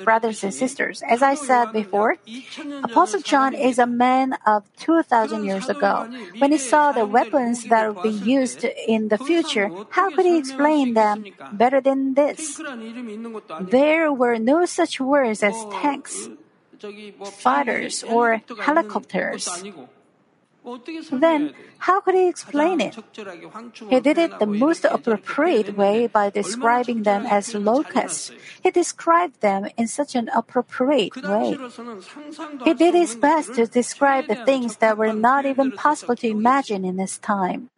Brothers 0.04 0.44
and 0.44 0.54
sisters, 0.54 1.02
as 1.08 1.22
I 1.22 1.36
said 1.36 1.72
before, 1.72 2.18
Apostle 2.84 3.22
John 3.22 3.54
is 3.54 3.80
a 3.80 3.88
man 3.88 4.38
of 4.46 4.64
2,000 4.78 5.44
years 5.44 5.70
ago. 5.70 6.08
When 6.38 6.52
he 6.52 6.58
saw 6.58 6.92
the 6.92 7.06
weapons 7.06 7.64
that 7.66 7.88
will 7.88 8.04
be 8.04 8.10
used 8.10 8.64
in 8.64 9.08
the 9.10 9.18
future, 9.18 9.70
how 9.90 10.10
could 10.12 10.26
he 10.26 10.38
explain 10.38 10.94
them 10.94 11.26
better 11.54 11.82
than 11.82 12.14
this? 12.14 12.62
There 13.62 14.12
were 14.12 14.38
no 14.38 14.66
such 14.66 15.00
words 15.00 15.44
as 15.44 15.56
tanks, 15.72 16.30
fighters, 17.40 18.04
or 18.04 18.42
helicopters. 18.60 19.48
Then, 21.12 21.54
how 21.80 22.02
could 22.02 22.16
he 22.16 22.28
explain 22.28 22.82
it? 22.82 22.96
He 23.90 24.00
did 24.00 24.18
it 24.18 24.40
the 24.40 24.46
most 24.46 24.86
appropriate 24.86 25.76
way 25.78 26.08
by 26.08 26.30
describing 26.30 27.04
them 27.04 27.26
as 27.26 27.56
locusts. 27.56 28.32
He 28.62 28.70
described 28.70 29.42
them 29.42 29.68
in 29.78 29.88
such 29.88 30.16
an 30.16 30.30
appropriate 30.36 31.16
way. 31.16 31.58
He 32.66 32.74
did 32.74 32.94
his 32.94 33.16
best 33.16 33.56
to 33.56 33.66
describe 33.68 34.28
the 34.28 34.36
things 34.36 34.78
that 34.78 34.98
were 34.98 35.14
not 35.14 35.46
even 35.46 35.72
possible 35.72 36.16
to 36.18 36.28
imagine 36.28 36.84
in 36.84 37.00
his 37.00 37.18
time. 37.18 37.70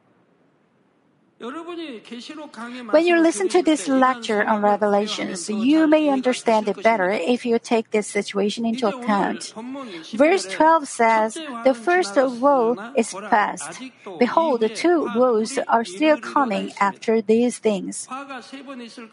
When 1.42 3.06
you 3.06 3.20
listen 3.20 3.50
to 3.50 3.64
this 3.64 3.88
lecture 3.88 4.44
on 4.44 4.62
Revelations, 4.62 5.50
you 5.50 5.88
may 5.88 6.10
understand 6.10 6.68
it 6.68 6.84
better 6.84 7.10
if 7.10 7.46
you 7.46 7.58
take 7.58 7.90
this 7.90 8.08
situation 8.08 8.66
into 8.66 8.88
account. 8.88 9.54
Verse 10.14 10.46
12 10.46 10.88
says, 10.88 11.34
The 11.66 11.74
first 11.74 12.16
woe 12.16 12.78
is 12.96 13.16
past. 13.30 13.82
Behold, 14.20 14.62
the 14.62 14.70
two 14.70 15.10
woes 15.16 15.58
are 15.68 15.84
still 15.84 16.18
coming 16.18 16.74
after 16.80 17.22
these 17.22 17.58
things. 17.58 18.08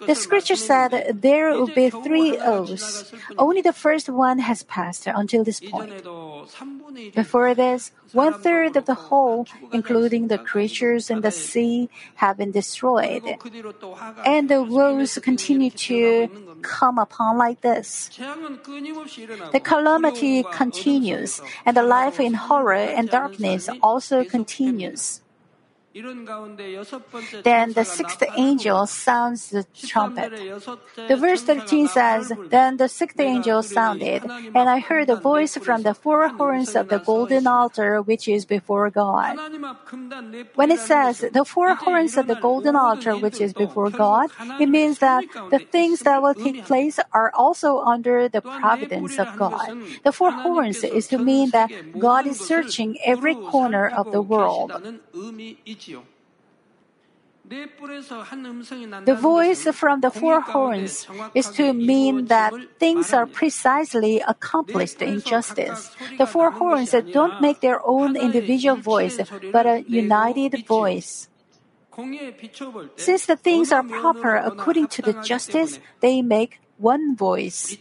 The 0.06 0.14
scripture 0.14 0.56
said 0.56 1.20
there 1.22 1.52
will 1.52 1.72
be 1.72 1.88
three 1.88 2.36
woes. 2.36 3.10
Only 3.38 3.62
the 3.62 3.72
first 3.72 4.10
one 4.10 4.38
has 4.40 4.64
passed 4.64 5.06
until 5.06 5.44
this 5.44 5.60
point. 5.60 6.04
Before 7.14 7.54
this, 7.54 7.92
one 8.12 8.34
third 8.34 8.76
of 8.76 8.86
the 8.86 8.94
whole, 8.94 9.46
including 9.72 10.28
the 10.28 10.38
creatures 10.38 11.10
in 11.10 11.20
the 11.20 11.30
sea, 11.30 11.88
have 12.18 12.36
been 12.36 12.50
destroyed. 12.50 13.22
And 14.26 14.50
the 14.50 14.62
woes 14.62 15.18
continue 15.22 15.70
to 15.70 16.28
come 16.62 16.98
upon 16.98 17.38
like 17.38 17.60
this. 17.62 18.10
The 19.52 19.62
calamity 19.62 20.42
continues, 20.42 21.40
and 21.64 21.76
the 21.76 21.84
life 21.84 22.18
in 22.18 22.34
horror 22.34 22.74
and 22.74 23.08
darkness 23.08 23.68
also 23.82 24.24
continues. 24.24 25.22
Then 25.94 27.72
the 27.72 27.84
sixth 27.84 28.22
angel 28.36 28.86
sounds 28.86 29.50
the 29.50 29.64
trumpet. 29.74 30.32
The 31.08 31.16
verse 31.16 31.42
13 31.42 31.88
says, 31.88 32.32
Then 32.50 32.76
the 32.76 32.88
sixth 32.88 33.18
angel 33.18 33.62
sounded, 33.62 34.24
and 34.54 34.68
I 34.68 34.80
heard 34.80 35.08
a 35.08 35.16
voice 35.16 35.56
from 35.56 35.82
the 35.82 35.94
four 35.94 36.28
horns 36.28 36.76
of 36.76 36.88
the 36.88 36.98
golden 36.98 37.46
altar 37.46 38.02
which 38.02 38.28
is 38.28 38.44
before 38.44 38.90
God. 38.90 39.36
When 40.54 40.70
it 40.70 40.80
says 40.80 41.24
the 41.32 41.44
four 41.44 41.74
horns 41.74 42.16
of 42.16 42.26
the 42.26 42.36
golden 42.36 42.76
altar 42.76 43.16
which 43.16 43.40
is 43.40 43.54
before 43.54 43.90
God, 43.90 44.30
it 44.58 44.68
means 44.68 44.98
that 44.98 45.24
the 45.50 45.58
things 45.58 46.00
that 46.00 46.20
will 46.22 46.34
take 46.34 46.64
place 46.64 46.98
are 47.12 47.32
also 47.34 47.78
under 47.80 48.28
the 48.28 48.42
providence 48.42 49.18
of 49.18 49.28
God. 49.36 49.70
The 50.04 50.12
four 50.12 50.32
horns 50.32 50.84
is 50.84 51.08
to 51.08 51.18
mean 51.18 51.50
that 51.50 51.70
God 51.98 52.26
is 52.26 52.38
searching 52.38 52.98
every 53.04 53.34
corner 53.34 53.88
of 53.88 54.10
the 54.10 54.22
world. 54.22 54.72
The 57.48 59.16
voice 59.18 59.64
from 59.72 60.00
the 60.00 60.10
four 60.10 60.40
horns 60.40 61.06
is 61.34 61.48
to 61.56 61.72
mean 61.72 62.26
that 62.26 62.52
things 62.78 63.12
are 63.12 63.26
precisely 63.26 64.20
accomplished 64.20 65.00
in 65.00 65.22
justice. 65.22 65.90
The 66.18 66.26
four 66.26 66.50
horns 66.50 66.94
don't 67.12 67.40
make 67.40 67.60
their 67.60 67.80
own 67.86 68.16
individual 68.16 68.76
voice, 68.76 69.18
but 69.50 69.66
a 69.66 69.84
united 69.88 70.66
voice. 70.66 71.28
Since 72.96 73.26
the 73.26 73.36
things 73.36 73.72
are 73.72 73.82
proper 73.82 74.36
according 74.36 74.88
to 74.88 75.02
the 75.02 75.14
justice, 75.24 75.80
they 76.00 76.22
make 76.22 76.60
one 76.76 77.16
voice. 77.16 77.76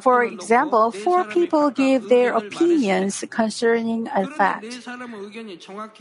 For 0.00 0.24
example, 0.24 0.90
four 0.90 1.24
people 1.24 1.68
give 1.68 2.08
their 2.08 2.32
opinions 2.32 3.22
concerning 3.28 4.08
a 4.08 4.26
fact. 4.26 4.72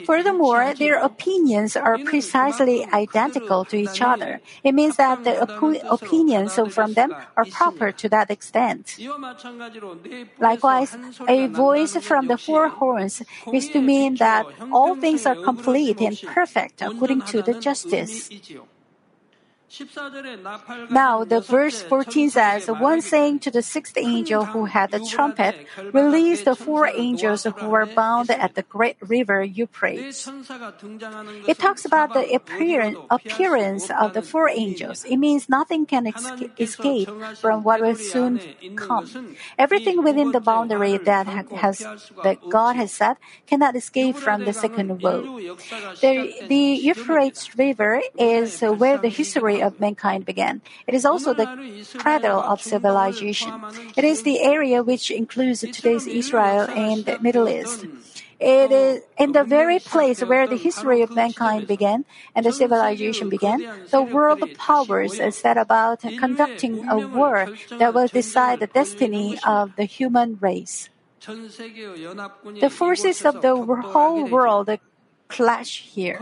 Furthermore, 0.05 0.73
their 0.73 0.95
opinions 1.03 1.75
are 1.75 1.97
precisely 1.97 2.85
identical 2.85 3.65
to 3.65 3.75
each 3.75 4.01
other. 4.01 4.39
It 4.63 4.73
means 4.73 4.95
that 4.95 5.25
the 5.25 5.43
op- 5.43 5.83
opinions 5.99 6.57
from 6.69 6.93
them 6.93 7.13
are 7.35 7.43
proper 7.51 7.91
to 7.91 8.07
that 8.07 8.31
extent. 8.31 8.97
Likewise, 10.39 10.95
a 11.27 11.47
voice 11.47 11.97
from 11.97 12.27
the 12.27 12.37
four 12.37 12.69
horns 12.69 13.23
is 13.51 13.67
to 13.69 13.81
mean 13.81 14.15
that 14.23 14.45
all 14.71 14.95
things 14.95 15.25
are 15.25 15.35
complete 15.35 15.99
and 15.99 16.17
perfect 16.21 16.81
according 16.81 17.23
to 17.23 17.41
the 17.41 17.59
justice. 17.59 18.29
Now, 20.89 21.23
the 21.23 21.39
verse 21.39 21.81
14 21.81 22.29
says, 22.29 22.67
One 22.67 23.01
saying 23.01 23.39
to 23.39 23.51
the 23.51 23.61
sixth 23.61 23.97
angel 23.97 24.45
who 24.45 24.65
had 24.65 24.91
the 24.91 24.99
trumpet, 24.99 25.55
Release 25.93 26.43
the 26.43 26.55
four 26.55 26.87
angels 26.87 27.43
who 27.43 27.67
were 27.67 27.85
bound 27.85 28.29
at 28.31 28.55
the 28.55 28.63
great 28.63 28.97
river 29.01 29.43
Euphrates. 29.43 30.29
It 31.47 31.59
talks 31.59 31.85
about 31.85 32.13
the 32.13 32.33
appearance 33.09 33.89
of 33.89 34.13
the 34.13 34.21
four 34.21 34.49
angels. 34.49 35.05
It 35.05 35.17
means 35.17 35.47
nothing 35.47 35.85
can 35.85 36.07
escape 36.59 37.09
from 37.39 37.63
what 37.63 37.81
will 37.81 37.95
soon 37.95 38.39
come. 38.75 39.35
Everything 39.57 40.03
within 40.03 40.31
the 40.31 40.41
boundary 40.41 40.97
that 40.97 41.27
has 41.27 41.79
that 42.23 42.37
God 42.49 42.75
has 42.75 42.91
set 42.91 43.17
cannot 43.47 43.75
escape 43.75 44.17
from 44.17 44.43
the 44.43 44.53
second 44.53 45.01
woe. 45.01 45.39
The, 46.01 46.45
the 46.47 46.79
Euphrates 46.81 47.55
River 47.57 48.01
is 48.17 48.61
where 48.61 48.97
the 48.97 49.09
history 49.09 49.60
of 49.61 49.79
mankind 49.79 50.25
began. 50.25 50.61
It 50.87 50.93
is 50.93 51.05
also 51.05 51.33
the 51.33 51.47
cradle 51.97 52.39
of 52.39 52.61
civilization. 52.61 53.53
It 53.95 54.03
is 54.03 54.23
the 54.23 54.41
area 54.41 54.83
which 54.83 55.11
includes 55.11 55.61
today's 55.61 56.07
Israel 56.07 56.67
and 56.69 57.05
the 57.05 57.19
Middle 57.19 57.47
East. 57.47 57.85
It 58.41 58.71
is 58.71 59.03
in 59.19 59.33
the 59.33 59.43
very 59.43 59.77
place 59.77 60.21
where 60.21 60.47
the 60.47 60.57
history 60.57 61.03
of 61.03 61.13
mankind 61.13 61.67
began 61.67 62.05
and 62.33 62.43
the 62.43 62.51
civilization 62.51 63.29
began. 63.29 63.61
The 63.91 64.01
world 64.01 64.41
powers 64.57 65.21
set 65.35 65.57
about 65.57 66.01
conducting 66.01 66.89
a 66.89 66.97
war 67.07 67.53
that 67.77 67.93
will 67.93 68.07
decide 68.07 68.59
the 68.59 68.65
destiny 68.67 69.37
of 69.45 69.75
the 69.75 69.85
human 69.85 70.39
race. 70.41 70.89
The 71.21 72.73
forces 72.73 73.23
of 73.25 73.43
the 73.43 73.55
whole 73.93 74.25
world 74.25 74.69
clash 75.31 75.81
here. 75.81 76.19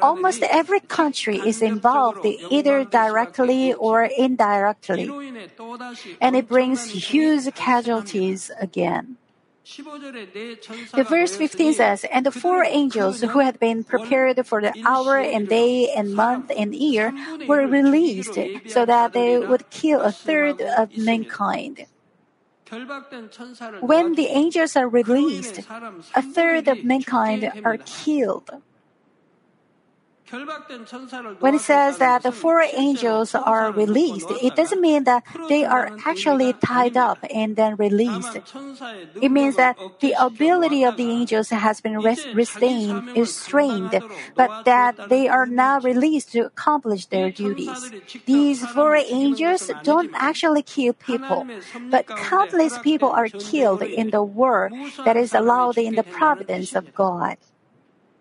Almost 0.00 0.42
every 0.44 0.80
country 0.80 1.38
is 1.38 1.60
involved 1.60 2.24
either 2.24 2.84
directly 2.84 3.74
or 3.74 4.04
indirectly, 4.04 5.10
and 6.20 6.36
it 6.36 6.48
brings 6.48 6.86
huge 6.88 7.52
casualties 7.54 8.50
again. 8.60 9.18
The 10.94 11.06
verse 11.08 11.36
15 11.36 11.74
says, 11.74 12.04
And 12.10 12.26
the 12.26 12.32
four 12.32 12.64
angels 12.64 13.20
who 13.20 13.38
had 13.38 13.60
been 13.60 13.84
prepared 13.84 14.44
for 14.44 14.60
the 14.60 14.74
hour 14.84 15.18
and 15.18 15.48
day 15.48 15.88
and 15.94 16.14
month 16.14 16.50
and 16.56 16.74
year 16.74 17.14
were 17.46 17.66
released 17.66 18.34
so 18.66 18.84
that 18.84 19.12
they 19.12 19.38
would 19.38 19.70
kill 19.70 20.00
a 20.00 20.10
third 20.10 20.60
of 20.60 20.96
mankind. 20.98 21.86
When 23.80 24.14
the 24.14 24.28
angels 24.30 24.76
are 24.76 24.88
released, 24.88 25.60
a 26.14 26.22
third 26.22 26.68
of 26.68 26.84
mankind 26.84 27.52
are 27.64 27.76
killed. 27.76 28.50
When 31.40 31.54
it 31.54 31.60
says 31.60 31.98
that 31.98 32.22
the 32.22 32.32
four 32.32 32.62
angels 32.62 33.34
are 33.34 33.72
released, 33.72 34.30
it 34.30 34.54
doesn't 34.56 34.80
mean 34.80 35.04
that 35.04 35.24
they 35.48 35.64
are 35.64 35.90
actually 36.06 36.52
tied 36.54 36.96
up 36.96 37.18
and 37.32 37.56
then 37.56 37.76
released. 37.76 38.38
It 39.20 39.30
means 39.30 39.56
that 39.56 39.76
the 40.00 40.14
ability 40.18 40.84
of 40.84 40.96
the 40.96 41.10
angels 41.10 41.50
has 41.50 41.80
been 41.80 42.00
restrained, 42.00 43.16
restrained, 43.16 44.02
but 44.36 44.64
that 44.64 45.08
they 45.08 45.28
are 45.28 45.46
now 45.46 45.80
released 45.80 46.32
to 46.32 46.46
accomplish 46.46 47.06
their 47.06 47.30
duties. 47.30 47.92
These 48.24 48.64
four 48.66 48.96
angels 48.96 49.70
don't 49.82 50.10
actually 50.14 50.62
kill 50.62 50.94
people, 50.94 51.46
but 51.90 52.06
countless 52.06 52.78
people 52.78 53.10
are 53.10 53.28
killed 53.28 53.82
in 53.82 54.10
the 54.10 54.22
war 54.22 54.70
that 55.04 55.16
is 55.16 55.34
allowed 55.34 55.78
in 55.78 55.94
the 55.94 56.04
providence 56.04 56.74
of 56.74 56.94
God. 56.94 57.36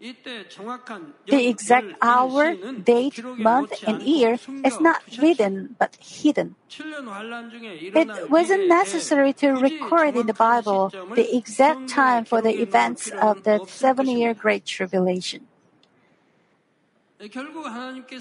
The 0.02 1.48
exact 1.48 1.94
hour, 2.02 2.56
date, 2.56 3.24
month, 3.24 3.84
and 3.86 4.02
year 4.02 4.40
is 4.66 4.82
not 4.82 5.04
written 5.22 5.76
but 5.78 5.96
hidden. 6.02 6.56
It 6.80 8.30
wasn't 8.30 8.68
necessary 8.68 9.34
to 9.34 9.52
record 9.52 10.16
in 10.16 10.26
the 10.26 10.34
Bible 10.34 10.90
the 11.14 11.36
exact 11.38 11.88
time 11.88 12.26
for 12.26 12.42
the 12.42 12.62
events 12.62 13.12
of 13.12 13.44
the 13.44 13.64
seven 13.68 14.08
year 14.08 14.34
Great 14.34 14.66
Tribulation. 14.66 15.46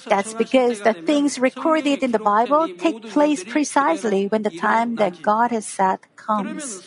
That's 0.06 0.34
because 0.34 0.82
the 0.82 0.92
things 0.92 1.38
recorded 1.38 2.02
in 2.02 2.12
the 2.12 2.18
Bible 2.18 2.68
take 2.76 3.08
place 3.08 3.42
precisely 3.42 4.26
when 4.26 4.42
the 4.42 4.50
time 4.50 4.96
that 4.96 5.22
God 5.22 5.50
has 5.52 5.64
set 5.64 6.04
comes. 6.20 6.86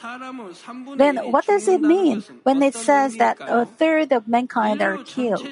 Then 0.95 1.17
what 1.33 1.45
does 1.45 1.67
it 1.67 1.81
mean 1.81 2.23
when 2.43 2.61
it 2.61 2.75
says 2.75 3.17
that 3.17 3.37
a 3.41 3.65
third 3.65 4.11
of 4.13 4.27
mankind 4.27 4.81
are 4.81 4.97
killed? 5.03 5.47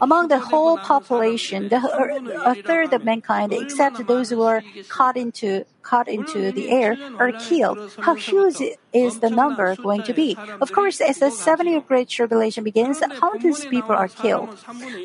Among 0.00 0.28
the 0.28 0.38
whole 0.38 0.76
population, 0.78 1.68
the, 1.68 1.78
a 2.44 2.54
third 2.62 2.92
of 2.92 3.04
mankind, 3.04 3.52
except 3.52 4.06
those 4.06 4.30
who 4.30 4.42
are 4.42 4.62
caught 4.88 5.16
into 5.16 5.64
caught 5.82 6.08
into 6.08 6.52
the 6.52 6.70
air 6.70 6.96
are 7.18 7.32
killed. 7.32 7.78
How 7.98 8.14
huge 8.14 8.62
is 8.92 9.20
the 9.20 9.30
number 9.30 9.74
going 9.76 10.02
to 10.04 10.14
be? 10.14 10.36
Of 10.60 10.72
course, 10.72 11.00
as 11.00 11.18
the 11.18 11.30
seven 11.30 11.66
year 11.66 11.80
Great 11.80 12.08
Tribulation 12.08 12.64
begins, 12.64 13.02
countless 13.20 13.66
people 13.66 13.94
are 13.94 14.08
killed. 14.08 14.56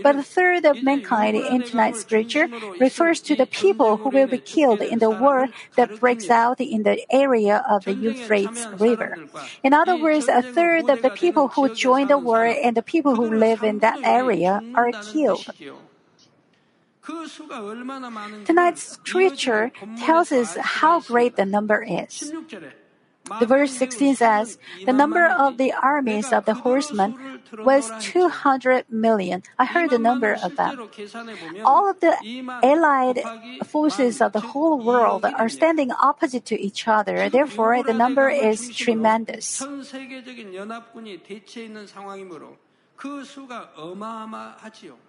But 0.04 0.16
a 0.16 0.24
third 0.24 0.66
of 0.66 0.84
mankind 0.84 1.36
in 1.36 1.64
tonight's 1.64 2.02
scripture 2.02 2.48
refers 2.80 3.20
to 3.22 3.36
the 3.36 3.46
people 3.46 3.98
who 3.98 4.10
will 4.10 4.28
be 4.28 4.38
killed 4.38 4.82
in 4.82 5.00
the 5.00 5.10
war 5.10 5.48
that 5.76 6.00
breaks 6.00 6.30
out 6.30 6.62
in 6.62 6.84
the 6.84 7.02
area 7.12 7.66
of 7.68 7.84
the 7.86 7.94
Euphrates 8.08 8.68
River. 8.80 9.18
In 9.64 9.74
other 9.74 9.98
words, 9.98 10.28
a 10.28 10.42
third 10.42 10.90
of 10.90 11.02
the 11.02 11.10
people 11.10 11.50
who 11.50 11.74
join 11.74 12.08
the 12.08 12.18
war 12.18 12.46
and 12.46 12.76
the 12.76 12.82
people 12.82 13.16
who 13.16 13.28
live 13.28 13.64
in 13.64 13.80
that 13.80 14.00
area 14.04 14.62
are 14.76 14.92
killed. 15.12 15.46
Tonight's 18.46 18.84
scripture 18.84 19.72
tells 19.98 20.32
us 20.32 20.58
how 20.60 21.00
great 21.02 21.36
the 21.36 21.46
number 21.46 21.84
is. 21.84 22.34
The 23.39 23.47
verse 23.47 23.73
16 23.77 24.17
says, 24.17 24.59
The 24.85 24.93
number 24.93 25.25
of 25.25 25.57
the 25.57 25.73
armies 25.73 26.33
of 26.33 26.45
the 26.45 26.55
horsemen 26.55 27.41
was 27.59 27.91
200 28.01 28.87
million. 28.91 29.43
I 29.59 29.65
heard 29.65 29.91
the 29.91 29.99
number 29.99 30.37
of 30.43 30.57
them. 30.57 30.89
All 31.65 31.89
of 31.89 32.01
the 32.01 32.17
allied 32.63 33.23
forces 33.65 34.21
of 34.21 34.33
the 34.33 34.41
whole 34.41 34.81
world 34.81 35.25
are 35.25 35.49
standing 35.49 35.93
opposite 35.93 36.45
to 36.47 36.61
each 36.61 36.89
other. 36.89 37.31
Therefore, 37.31 37.83
the 37.83 37.95
number 37.95 38.29
is 38.29 38.69
tremendous. 38.75 39.59
전 39.59 39.83
세계적인 39.83 40.55
연합군이 40.55 41.23
대치해 41.23 41.67
있는 41.67 41.87
상황이므로 41.87 42.57
그 42.97 43.25
수가 43.25 43.73
어마어마하지요. 43.77 45.06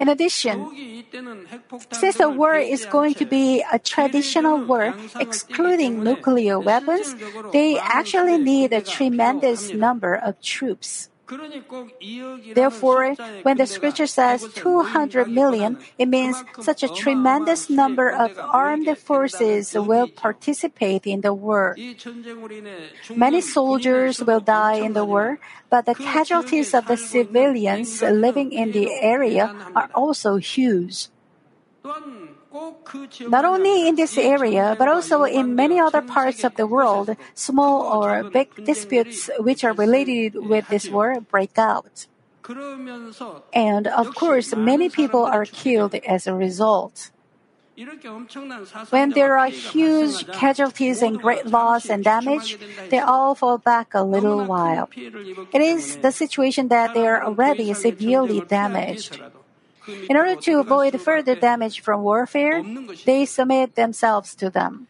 In 0.00 0.08
addition, 0.08 1.04
since 1.92 2.16
the 2.16 2.30
war 2.30 2.56
is 2.56 2.86
going 2.86 3.14
to 3.14 3.26
be 3.26 3.62
a 3.70 3.78
traditional 3.78 4.56
war, 4.64 4.94
excluding 5.20 6.02
nuclear 6.02 6.58
weapons, 6.58 7.14
they 7.52 7.78
actually 7.78 8.38
need 8.38 8.72
a 8.72 8.80
tremendous 8.80 9.74
number 9.74 10.14
of 10.14 10.40
troops. 10.40 11.10
Therefore, 12.54 13.14
when 13.42 13.56
the 13.56 13.66
scripture 13.66 14.06
says 14.06 14.46
200 14.54 15.28
million, 15.28 15.78
it 15.98 16.08
means 16.08 16.42
such 16.60 16.82
a 16.82 16.88
tremendous 16.88 17.70
number 17.70 18.10
of 18.10 18.38
armed 18.38 18.90
forces 18.98 19.74
will 19.74 20.08
participate 20.08 21.06
in 21.06 21.20
the 21.20 21.34
war. 21.34 21.76
Many 23.14 23.40
soldiers 23.40 24.22
will 24.22 24.40
die 24.40 24.82
in 24.82 24.92
the 24.92 25.04
war, 25.04 25.38
but 25.68 25.86
the 25.86 25.94
casualties 25.94 26.74
of 26.74 26.86
the 26.86 26.96
civilians 26.96 28.02
living 28.02 28.52
in 28.52 28.72
the 28.72 28.90
area 29.00 29.54
are 29.74 29.90
also 29.94 30.36
huge. 30.36 31.08
Not 33.28 33.44
only 33.44 33.88
in 33.88 33.94
this 33.94 34.18
area, 34.18 34.74
but 34.78 34.88
also 34.88 35.24
in 35.24 35.54
many 35.54 35.78
other 35.78 36.02
parts 36.02 36.42
of 36.42 36.56
the 36.56 36.66
world, 36.66 37.16
small 37.34 37.86
or 37.86 38.24
big 38.24 38.64
disputes 38.64 39.30
which 39.38 39.62
are 39.62 39.72
related 39.72 40.34
with 40.34 40.68
this 40.68 40.88
war 40.88 41.20
break 41.20 41.58
out. 41.58 42.06
And 43.52 43.86
of 43.86 44.14
course, 44.14 44.54
many 44.56 44.88
people 44.88 45.24
are 45.24 45.44
killed 45.44 45.94
as 45.94 46.26
a 46.26 46.34
result. 46.34 47.10
When 48.90 49.10
there 49.10 49.38
are 49.38 49.48
huge 49.48 50.26
casualties 50.32 51.00
and 51.00 51.18
great 51.18 51.46
loss 51.46 51.88
and 51.88 52.04
damage, 52.04 52.58
they 52.90 52.98
all 52.98 53.34
fall 53.34 53.56
back 53.58 53.94
a 53.94 54.02
little 54.02 54.44
while. 54.44 54.90
It 54.96 55.62
is 55.62 55.96
the 55.98 56.12
situation 56.12 56.68
that 56.68 56.92
they 56.92 57.06
are 57.06 57.24
already 57.24 57.72
severely 57.72 58.42
damaged. 58.42 59.22
In 60.08 60.16
order 60.16 60.36
to 60.36 60.60
avoid 60.60 61.00
further 61.00 61.34
damage 61.34 61.80
from 61.80 62.02
warfare, 62.02 62.62
they 63.04 63.24
submit 63.26 63.74
themselves 63.74 64.34
to 64.36 64.50
them. 64.50 64.86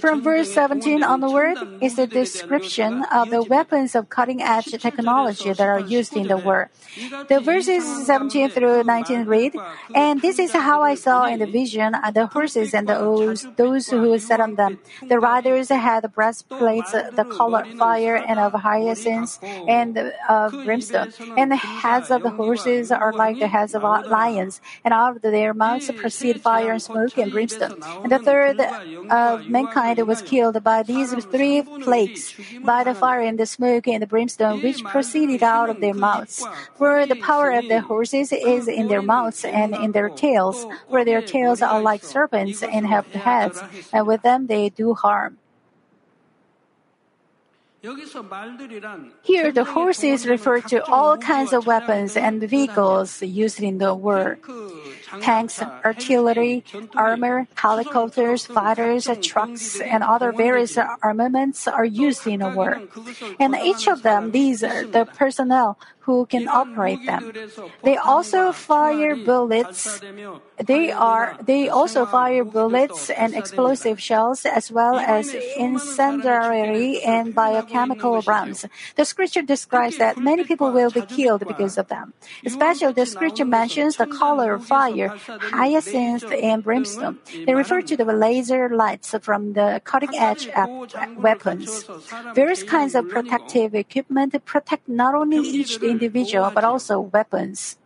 From 0.00 0.22
verse 0.22 0.52
17 0.52 1.02
onward 1.02 1.56
is 1.80 1.98
a 1.98 2.06
description 2.06 3.04
of 3.12 3.30
the 3.30 3.42
weapons 3.42 3.94
of 3.94 4.10
cutting 4.10 4.42
edge 4.42 4.66
technology 4.66 5.52
that 5.52 5.66
are 5.66 5.80
used 5.80 6.14
in 6.16 6.28
the 6.28 6.36
war. 6.36 6.70
The 7.28 7.40
verses 7.40 7.84
17 8.06 8.50
through 8.50 8.84
19 8.84 9.24
read, 9.24 9.54
And 9.94 10.20
this 10.20 10.38
is 10.38 10.52
how 10.52 10.82
I 10.82 10.94
saw 10.94 11.24
in 11.24 11.38
the 11.38 11.46
vision 11.46 11.94
the 12.12 12.26
horses 12.26 12.74
and 12.74 12.86
the 12.88 12.96
those 13.56 13.88
who 13.88 14.18
sat 14.18 14.40
on 14.40 14.56
them. 14.56 14.78
The 15.08 15.18
riders 15.20 15.68
had 15.70 16.12
breastplates 16.12 16.92
the 16.92 17.24
color 17.30 17.62
of 17.62 17.72
fire 17.78 18.16
and 18.16 18.38
of 18.38 18.52
hyacinth 18.52 19.38
and 19.42 20.12
of 20.28 20.52
brimstone. 20.64 21.12
And 21.36 21.50
the 21.50 21.56
heads 21.56 22.10
of 22.10 22.22
the 22.22 22.30
horses 22.30 22.92
are 22.92 23.12
like 23.12 23.38
the 23.38 23.48
heads 23.48 23.74
of 23.74 23.82
lions, 23.82 24.60
and 24.84 24.92
out 24.92 25.16
of 25.16 25.22
their 25.22 25.54
mouths 25.54 25.90
proceed 25.96 26.42
fire 26.42 26.72
and 26.72 26.82
smoke 26.82 27.16
and 27.16 27.32
brimstone. 27.32 27.80
And 28.02 28.12
the 28.12 28.18
third 28.18 28.65
of 28.66 29.40
uh, 29.40 29.44
mankind 29.48 29.98
was 30.06 30.22
killed 30.22 30.62
by 30.62 30.82
these 30.82 31.14
three 31.26 31.62
plagues, 31.62 32.34
by 32.64 32.84
the 32.84 32.94
fire 32.94 33.20
and 33.20 33.38
the 33.38 33.46
smoke 33.46 33.86
and 33.88 34.02
the 34.02 34.06
brimstone 34.06 34.62
which 34.62 34.82
proceeded 34.84 35.42
out 35.42 35.70
of 35.70 35.80
their 35.80 35.94
mouths. 35.94 36.46
For 36.76 37.06
the 37.06 37.16
power 37.16 37.50
of 37.50 37.68
the 37.68 37.80
horses 37.80 38.32
is 38.32 38.68
in 38.68 38.88
their 38.88 39.02
mouths 39.02 39.44
and 39.44 39.74
in 39.74 39.92
their 39.92 40.08
tails, 40.08 40.66
for 40.90 41.04
their 41.04 41.22
tails 41.22 41.62
are 41.62 41.80
like 41.80 42.04
serpents 42.04 42.62
and 42.62 42.86
have 42.86 43.06
heads, 43.12 43.60
and 43.92 44.06
with 44.06 44.22
them 44.22 44.46
they 44.46 44.68
do 44.68 44.94
harm. 44.94 45.38
Here, 49.22 49.52
the 49.52 49.64
horses 49.64 50.26
refer 50.26 50.60
to 50.72 50.84
all 50.86 51.16
kinds 51.18 51.52
of 51.52 51.66
weapons 51.66 52.16
and 52.16 52.42
vehicles 52.42 53.22
used 53.22 53.60
in 53.62 53.78
the 53.78 53.94
war 53.94 54.38
tanks, 55.20 55.62
artillery, 55.62 56.64
armor, 56.94 57.46
helicopters, 57.54 58.46
fighters, 58.46 59.08
trucks, 59.22 59.80
and 59.80 60.02
other 60.02 60.32
various 60.32 60.76
armaments 61.02 61.68
are 61.68 61.84
used 61.84 62.26
in 62.26 62.42
a 62.42 62.50
war. 62.54 62.82
And 63.38 63.56
each 63.62 63.86
of 63.88 64.02
them, 64.02 64.32
these 64.32 64.62
are 64.64 64.84
the 64.84 65.04
personnel 65.04 65.78
who 66.00 66.26
can 66.26 66.46
operate 66.46 67.04
them. 67.04 67.32
They 67.82 67.96
also 67.96 68.52
fire 68.52 69.16
bullets. 69.16 70.00
They 70.62 70.92
are 70.92 71.36
they 71.42 71.68
also 71.68 72.06
fire 72.06 72.44
bullets 72.44 73.10
and 73.10 73.34
explosive 73.34 74.00
shells 74.00 74.46
as 74.46 74.70
well 74.70 74.96
as 75.02 75.34
incendiary 75.34 77.02
and 77.02 77.34
biochemical 77.34 77.75
rounds. 78.26 78.64
The 78.96 79.04
scripture 79.04 79.42
describes 79.42 79.98
that 79.98 80.18
many 80.18 80.44
people 80.44 80.72
will 80.72 80.90
be 80.90 81.02
killed 81.02 81.46
because 81.46 81.78
of 81.78 81.88
them. 81.88 82.14
Especially 82.44 82.92
the 82.92 83.06
scripture 83.06 83.44
mentions 83.44 83.96
the 83.96 84.06
color 84.06 84.54
of 84.54 84.64
fire, 84.64 85.08
hyacinth, 85.52 86.24
and 86.30 86.62
brimstone. 86.62 87.18
They 87.46 87.54
refer 87.54 87.82
to 87.82 87.96
the 87.96 88.04
laser 88.04 88.68
lights 88.68 89.14
from 89.20 89.52
the 89.54 89.80
cutting 89.84 90.16
edge 90.16 90.48
weapons. 91.16 91.84
Various 92.34 92.62
kinds 92.62 92.94
of 92.94 93.08
protective 93.08 93.74
equipment 93.74 94.34
protect 94.44 94.88
not 94.88 95.14
only 95.14 95.38
each 95.38 95.82
individual 95.82 96.50
but 96.54 96.64
also 96.64 97.00
weapons. 97.00 97.78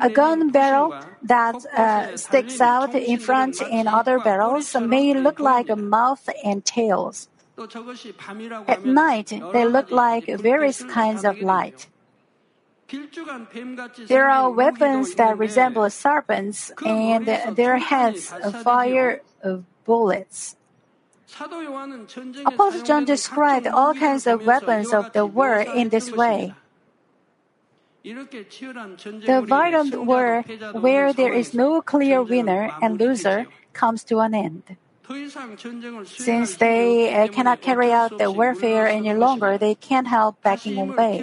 A 0.00 0.10
gun 0.10 0.50
barrel 0.50 0.92
that 1.22 1.54
uh, 1.66 2.16
sticks 2.16 2.60
out 2.60 2.94
in 2.94 3.18
front 3.20 3.62
in 3.62 3.86
other 3.86 4.18
barrels 4.18 4.74
may 4.74 5.14
look 5.14 5.38
like 5.38 5.68
a 5.70 5.76
mouth 5.76 6.28
and 6.44 6.64
tails. 6.64 7.28
At 7.56 8.84
night, 8.84 9.32
they 9.52 9.64
look 9.64 9.90
like 9.90 10.26
various 10.26 10.82
kinds 10.82 11.24
of 11.24 11.40
light. 11.40 11.88
There 14.08 14.28
are 14.28 14.50
weapons 14.50 15.14
that 15.14 15.38
resemble 15.38 15.88
serpents, 15.90 16.72
and 16.84 17.26
their 17.56 17.78
heads 17.78 18.28
fire 18.62 19.22
bullets. 19.84 20.56
Apostle 22.46 22.82
John 22.82 23.04
described 23.04 23.66
all 23.66 23.94
kinds 23.94 24.26
of 24.26 24.46
weapons 24.46 24.92
of 24.92 25.12
the 25.12 25.26
war 25.26 25.60
in 25.60 25.88
this 25.88 26.12
way. 26.12 26.54
The 28.04 29.42
violent 29.46 30.04
war, 30.04 30.42
where 30.72 31.12
there 31.12 31.32
is 31.32 31.54
no 31.54 31.80
clear 31.80 32.22
winner 32.22 32.70
and 32.82 33.00
loser, 33.00 33.46
comes 33.72 34.04
to 34.04 34.18
an 34.20 34.34
end. 34.34 34.76
Since 36.06 36.56
they 36.56 37.14
uh, 37.14 37.28
cannot 37.28 37.60
carry 37.60 37.92
out 37.92 38.16
the 38.16 38.30
warfare 38.30 38.88
any 38.88 39.12
longer, 39.12 39.58
they 39.58 39.74
can't 39.74 40.06
help 40.06 40.40
backing 40.42 40.78
away. 40.78 41.22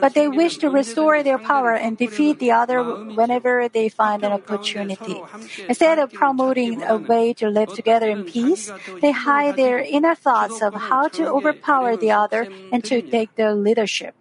But 0.00 0.14
they 0.14 0.28
wish 0.28 0.56
to 0.58 0.70
restore 0.70 1.22
their 1.22 1.38
power 1.38 1.74
and 1.74 1.96
defeat 1.96 2.38
the 2.38 2.52
other 2.52 2.82
whenever 2.82 3.68
they 3.68 3.88
find 3.90 4.24
an 4.24 4.32
opportunity. 4.32 5.20
Instead 5.68 5.98
of 5.98 6.12
promoting 6.12 6.82
a 6.82 6.96
way 6.96 7.34
to 7.34 7.48
live 7.48 7.74
together 7.74 8.08
in 8.08 8.24
peace, 8.24 8.72
they 9.00 9.12
hide 9.12 9.56
their 9.56 9.78
inner 9.78 10.14
thoughts 10.14 10.62
of 10.62 10.72
how 10.74 11.08
to 11.08 11.28
overpower 11.28 11.96
the 11.96 12.12
other 12.12 12.48
and 12.72 12.82
to 12.84 13.02
take 13.02 13.34
the 13.36 13.54
leadership. 13.54 14.14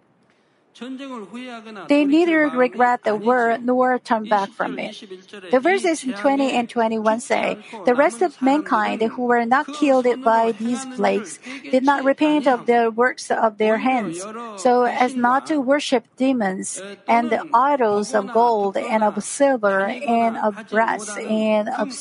They 1.87 2.05
neither 2.05 2.47
regret 2.49 3.03
the 3.03 3.15
war 3.15 3.57
nor 3.61 3.99
turn 3.99 4.27
back 4.29 4.49
from 4.51 4.79
it. 4.79 5.03
The 5.51 5.59
verses 5.59 6.01
20 6.01 6.51
and 6.51 6.69
21 6.69 7.19
say, 7.19 7.57
The 7.85 7.95
rest 7.95 8.21
of 8.21 8.41
mankind 8.41 9.01
who 9.01 9.25
were 9.25 9.45
not 9.45 9.67
killed 9.67 10.07
by 10.23 10.53
these 10.53 10.85
plagues 10.95 11.39
did 11.69 11.83
not 11.83 12.03
repent 12.03 12.47
of 12.47 12.65
the 12.65 12.91
works 12.93 13.29
of 13.29 13.57
their 13.57 13.77
hands, 13.77 14.23
so 14.57 14.83
as 14.83 15.15
not 15.15 15.45
to 15.47 15.59
worship 15.59 16.05
demons 16.15 16.81
and 17.07 17.29
the 17.29 17.45
idols 17.53 18.13
of 18.15 18.31
gold 18.33 18.77
and 18.77 19.03
of 19.03 19.21
silver 19.23 19.85
and 19.85 20.37
of 20.37 20.55
brass 20.69 21.17
and 21.17 21.69
of 21.69 21.91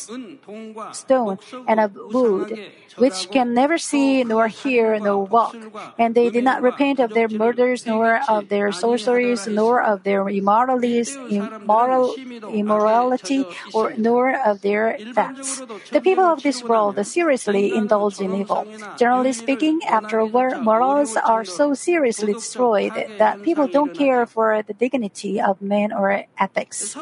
stone 0.94 1.38
and 1.66 1.80
of 1.80 1.96
wood, 1.96 2.58
which 2.96 3.30
can 3.30 3.54
never 3.54 3.78
see 3.78 4.24
nor 4.24 4.48
hear 4.48 4.98
nor 4.98 5.24
walk. 5.24 5.56
And 5.98 6.14
they 6.14 6.30
did 6.30 6.44
not 6.44 6.62
repent 6.62 6.98
of 6.98 7.14
their 7.14 7.28
murders, 7.28 7.86
nor 7.86 8.20
of 8.28 8.48
their 8.48 8.72
sorceries, 8.72 9.46
nor 9.46 9.82
of 9.82 10.02
their 10.02 10.28
immoralities, 10.28 11.16
immoral, 11.28 12.14
immorality, 12.52 13.44
or 13.72 13.94
nor 13.96 14.38
of 14.38 14.62
their 14.62 14.98
thefts. 15.14 15.62
The 15.90 16.00
people 16.00 16.24
of 16.24 16.42
this 16.42 16.62
world 16.62 16.98
seriously 17.06 17.74
indulge 17.74 18.20
in 18.20 18.34
evil. 18.34 18.66
Generally 18.98 19.32
speaking, 19.34 19.80
after 19.88 20.24
war, 20.24 20.60
morals 20.60 21.16
are 21.16 21.44
so 21.44 21.74
seriously 21.74 22.34
destroyed 22.34 22.92
that 23.18 23.42
people 23.42 23.66
don't 23.66 23.94
care 23.94 24.26
for 24.26 24.62
the 24.62 24.74
dignity 24.74 25.40
of 25.40 25.60
men 25.62 25.92
or 25.92 26.24
ethics. 26.38 26.96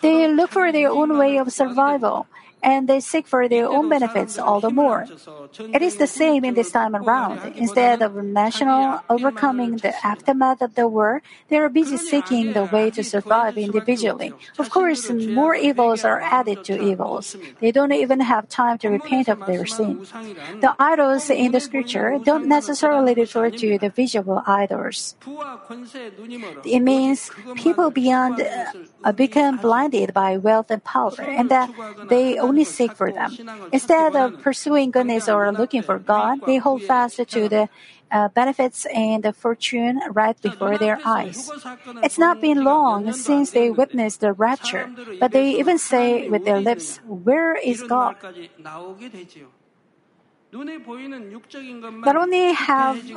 They 0.00 0.28
look 0.28 0.50
for 0.50 0.72
their 0.72 0.90
own 0.90 1.16
way 1.18 1.36
of 1.38 1.52
survival 1.52 2.26
and 2.62 2.88
they 2.88 3.00
seek 3.00 3.26
for 3.26 3.48
their 3.48 3.68
own 3.68 3.88
benefits 3.88 4.38
all 4.38 4.60
the 4.60 4.70
more. 4.70 5.06
It 5.72 5.82
is 5.82 5.96
the 5.96 6.06
same 6.06 6.44
in 6.44 6.54
this 6.54 6.70
time 6.70 6.94
around. 6.94 7.40
Instead 7.56 8.02
of 8.02 8.14
national 8.14 9.00
overcoming 9.08 9.76
the 9.76 9.94
aftermath 10.04 10.62
of 10.62 10.74
the 10.74 10.88
war, 10.88 11.22
they 11.48 11.58
are 11.58 11.68
busy 11.68 11.96
seeking 11.96 12.52
the 12.52 12.64
way 12.64 12.90
to 12.90 13.02
survive 13.02 13.56
individually. 13.56 14.32
Of 14.58 14.70
course, 14.70 15.10
more 15.10 15.54
evils 15.54 16.04
are 16.04 16.20
added 16.20 16.64
to 16.64 16.80
evils. 16.80 17.36
They 17.60 17.72
don't 17.72 17.92
even 17.92 18.20
have 18.20 18.48
time 18.48 18.78
to 18.78 18.88
repent 18.88 19.28
of 19.28 19.44
their 19.46 19.66
sin. 19.66 20.06
The 20.60 20.74
idols 20.78 21.30
in 21.30 21.52
the 21.52 21.60
scripture 21.60 22.18
don't 22.22 22.46
necessarily 22.46 23.14
refer 23.14 23.50
to 23.50 23.78
the 23.78 23.90
visual 23.90 24.42
idols. 24.46 25.16
It 26.64 26.80
means 26.80 27.30
people 27.56 27.90
beyond 27.90 28.40
uh, 29.04 29.12
become 29.12 29.56
blinded 29.58 30.12
by 30.12 30.36
wealth 30.36 30.70
and 30.70 30.82
power, 30.84 31.20
and 31.20 31.50
that 31.50 31.70
they 32.08 32.38
only 32.50 32.64
seek 32.64 32.92
for 32.92 33.10
them. 33.12 33.30
Instead 33.72 34.16
of 34.16 34.42
pursuing 34.42 34.90
goodness 34.90 35.28
or 35.28 35.50
looking 35.52 35.82
for 35.82 35.98
God, 35.98 36.40
they 36.46 36.58
hold 36.58 36.82
fast 36.82 37.16
to 37.16 37.48
the 37.48 37.68
uh, 38.10 38.28
benefits 38.28 38.86
and 38.86 39.22
the 39.22 39.32
fortune 39.32 40.00
right 40.10 40.34
before 40.42 40.76
their 40.76 40.98
eyes. 41.04 41.50
It's 42.02 42.18
not 42.18 42.40
been 42.40 42.64
long 42.64 43.12
since 43.12 43.52
they 43.52 43.70
witnessed 43.70 44.20
the 44.20 44.32
rapture, 44.32 44.90
but 45.20 45.32
they 45.32 45.54
even 45.62 45.78
say 45.78 46.28
with 46.28 46.44
their 46.44 46.60
lips, 46.60 46.98
Where 47.06 47.54
is 47.54 47.82
God? 47.82 48.16
Not 52.04 52.16
only 52.16 52.52
have 52.52 53.12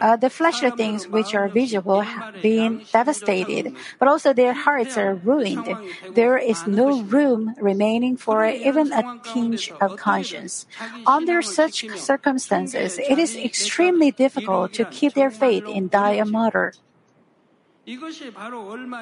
uh, 0.00 0.16
the 0.16 0.30
fleshly 0.30 0.70
things 0.70 1.08
which 1.08 1.34
are 1.34 1.48
visible 1.48 2.06
been 2.40 2.82
devastated, 2.92 3.72
but 3.98 4.08
also 4.08 4.32
their 4.32 4.52
hearts 4.54 4.96
are 4.96 5.14
ruined. 5.14 5.78
There 6.14 6.38
is 6.38 6.66
no 6.66 7.00
room 7.00 7.54
remaining 7.60 8.16
for 8.16 8.46
even 8.46 8.92
a 8.92 9.04
tinge 9.22 9.72
of 9.80 9.96
conscience. 9.96 10.66
Under 11.06 11.42
such 11.42 11.86
circumstances, 11.94 12.98
it 13.08 13.18
is 13.18 13.36
extremely 13.36 14.10
difficult 14.10 14.72
to 14.74 14.84
keep 14.84 15.14
their 15.14 15.30
faith 15.30 15.66
in 15.66 15.88
die 15.88 16.12
a 16.12 16.24
martyr. 16.24 16.74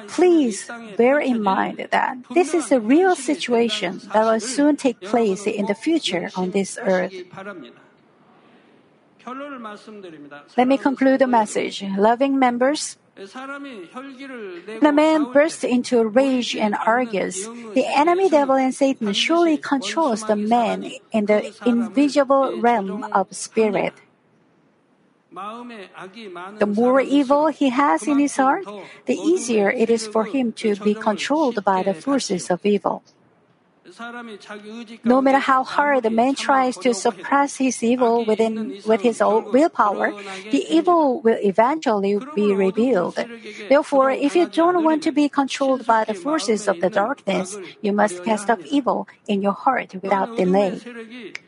Please 0.07 0.69
bear 0.97 1.19
in 1.19 1.43
mind 1.43 1.87
that 1.91 2.17
this 2.33 2.53
is 2.53 2.71
a 2.71 2.79
real 2.79 3.15
situation 3.15 3.99
that 4.13 4.23
will 4.23 4.39
soon 4.39 4.77
take 4.77 5.01
place 5.01 5.45
in 5.45 5.65
the 5.65 5.75
future 5.75 6.29
on 6.35 6.51
this 6.51 6.77
earth. 6.81 7.13
Let 10.55 10.67
me 10.67 10.77
conclude 10.77 11.19
the 11.19 11.27
message. 11.27 11.83
Loving 11.97 12.39
members, 12.39 12.97
a 13.17 14.91
man 14.93 15.33
bursts 15.33 15.65
into 15.65 16.05
rage 16.07 16.55
and 16.55 16.75
argues. 16.85 17.43
The 17.73 17.83
enemy 17.85 18.29
devil 18.29 18.55
and 18.55 18.73
Satan 18.73 19.11
surely 19.11 19.57
controls 19.57 20.23
the 20.23 20.37
man 20.37 20.91
in 21.11 21.25
the 21.25 21.53
invisible 21.65 22.61
realm 22.61 23.03
of 23.11 23.35
spirit. 23.35 23.93
The 25.37 26.65
more 26.67 27.01
evil 27.01 27.47
he 27.47 27.69
has 27.69 28.07
in 28.07 28.19
his 28.19 28.37
heart, 28.37 28.65
the 29.05 29.15
easier 29.15 29.69
it 29.69 29.89
is 29.89 30.07
for 30.07 30.25
him 30.25 30.51
to 30.53 30.75
be 30.75 30.93
controlled 30.93 31.63
by 31.63 31.83
the 31.83 31.93
forces 31.93 32.49
of 32.49 32.65
evil. 32.65 33.03
No 35.03 35.21
matter 35.21 35.39
how 35.39 35.63
hard 35.63 36.03
the 36.03 36.09
man 36.09 36.35
tries 36.35 36.75
to 36.79 36.93
suppress 36.93 37.55
his 37.55 37.81
evil 37.81 38.25
within 38.25 38.81
with 38.85 39.01
his 39.01 39.21
own 39.21 39.51
willpower, 39.51 40.11
the 40.51 40.65
evil 40.69 41.21
will 41.21 41.37
eventually 41.41 42.19
be 42.35 42.53
revealed. 42.53 43.17
Therefore, 43.69 44.11
if 44.11 44.35
you 44.35 44.47
don't 44.49 44.83
want 44.83 45.03
to 45.03 45.11
be 45.11 45.29
controlled 45.29 45.85
by 45.85 46.03
the 46.03 46.13
forces 46.13 46.67
of 46.67 46.81
the 46.81 46.89
darkness, 46.89 47.57
you 47.81 47.93
must 47.93 48.23
cast 48.25 48.49
off 48.49 48.59
evil 48.65 49.07
in 49.27 49.41
your 49.41 49.53
heart 49.53 49.95
without 50.01 50.35
delay. 50.35 50.81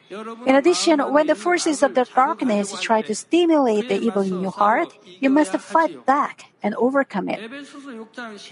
In 0.10 0.56
addition, 0.56 1.00
when 1.14 1.28
the 1.28 1.36
forces 1.36 1.84
of 1.84 1.94
the 1.94 2.04
darkness 2.04 2.74
try 2.82 3.02
to 3.04 3.14
stimulate 3.14 3.90
the 3.90 4.00
evil 4.00 4.24
in 4.24 4.42
your 4.42 4.52
heart, 4.52 4.90
you 5.06 5.30
must 5.30 5.52
fight 5.58 6.06
back 6.06 6.46
and 6.62 6.76
overcome 6.76 7.30
it. 7.30 7.40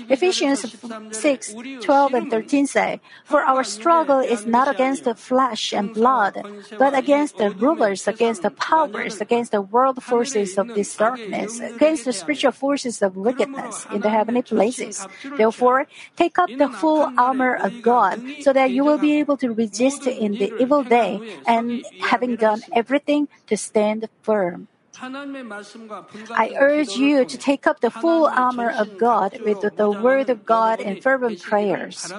Ephesians 0.09 0.65
6, 1.11 1.55
12 1.81 2.13
and 2.13 2.31
13 2.31 2.67
say, 2.67 3.01
For 3.25 3.43
our 3.43 3.63
struggle 3.63 4.19
is 4.19 4.45
not 4.45 4.67
against 4.67 5.03
the 5.03 5.15
flesh 5.15 5.73
and 5.73 5.93
blood, 5.93 6.43
but 6.77 6.97
against 6.97 7.37
the 7.37 7.51
rulers, 7.51 8.07
against 8.07 8.41
the 8.41 8.51
powers, 8.51 9.19
against 9.21 9.51
the 9.51 9.61
world 9.61 10.01
forces 10.03 10.57
of 10.57 10.73
this 10.73 10.95
darkness, 10.95 11.59
against 11.59 12.05
the 12.05 12.13
spiritual 12.13 12.51
forces 12.51 13.01
of 13.01 13.15
wickedness 13.15 13.85
in 13.91 14.01
the 14.01 14.09
heavenly 14.09 14.41
places. 14.41 15.05
Therefore, 15.37 15.87
take 16.15 16.39
up 16.39 16.49
the 16.57 16.69
full 16.69 17.11
armor 17.17 17.55
of 17.55 17.81
God, 17.81 18.21
so 18.41 18.53
that 18.53 18.71
you 18.71 18.83
will 18.83 18.97
be 18.97 19.19
able 19.19 19.37
to 19.37 19.51
resist 19.51 20.07
in 20.07 20.37
the 20.37 20.53
evil 20.59 20.83
day, 20.83 21.19
and 21.45 21.85
having 22.01 22.35
done 22.35 22.61
everything, 22.73 23.27
to 23.47 23.57
stand 23.57 24.07
firm. 24.21 24.67
I 25.01 26.55
urge 26.57 26.95
you 26.95 27.25
to 27.25 27.37
take 27.37 27.67
up 27.67 27.81
the 27.81 27.91
full 27.91 28.27
armor 28.27 28.69
of 28.69 28.97
God 28.97 29.39
with 29.41 29.61
the 29.75 29.91
word 29.91 30.29
of 30.29 30.45
God 30.45 30.79
and 30.79 31.01
fervent 31.01 31.41
prayers. 31.41 32.13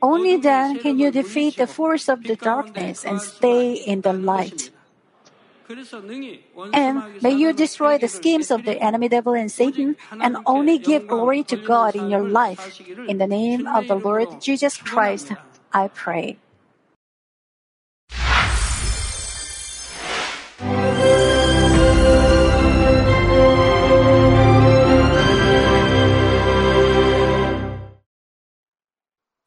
Only 0.00 0.36
then 0.36 0.78
can 0.78 0.98
you 0.98 1.10
defeat 1.10 1.56
the 1.56 1.66
force 1.66 2.08
of 2.08 2.22
the 2.24 2.36
darkness 2.36 3.04
and 3.04 3.20
stay 3.20 3.74
in 3.74 4.02
the 4.02 4.12
light. 4.12 4.70
And 6.72 7.02
may 7.22 7.32
you 7.32 7.52
destroy 7.52 7.98
the 7.98 8.08
schemes 8.08 8.50
of 8.50 8.64
the 8.64 8.80
enemy 8.82 9.08
devil 9.08 9.34
and 9.34 9.50
Satan 9.50 9.96
and 10.20 10.36
only 10.46 10.78
give 10.78 11.06
glory 11.08 11.42
to 11.44 11.56
God 11.56 11.94
in 11.96 12.10
your 12.10 12.24
life. 12.24 12.80
In 13.08 13.18
the 13.18 13.26
name 13.26 13.66
of 13.74 13.86
the 13.86 13.96
Lord 13.96 14.28
Jesus 14.40 14.76
Christ, 14.76 15.32
I 15.72 15.88
pray. 15.88 16.38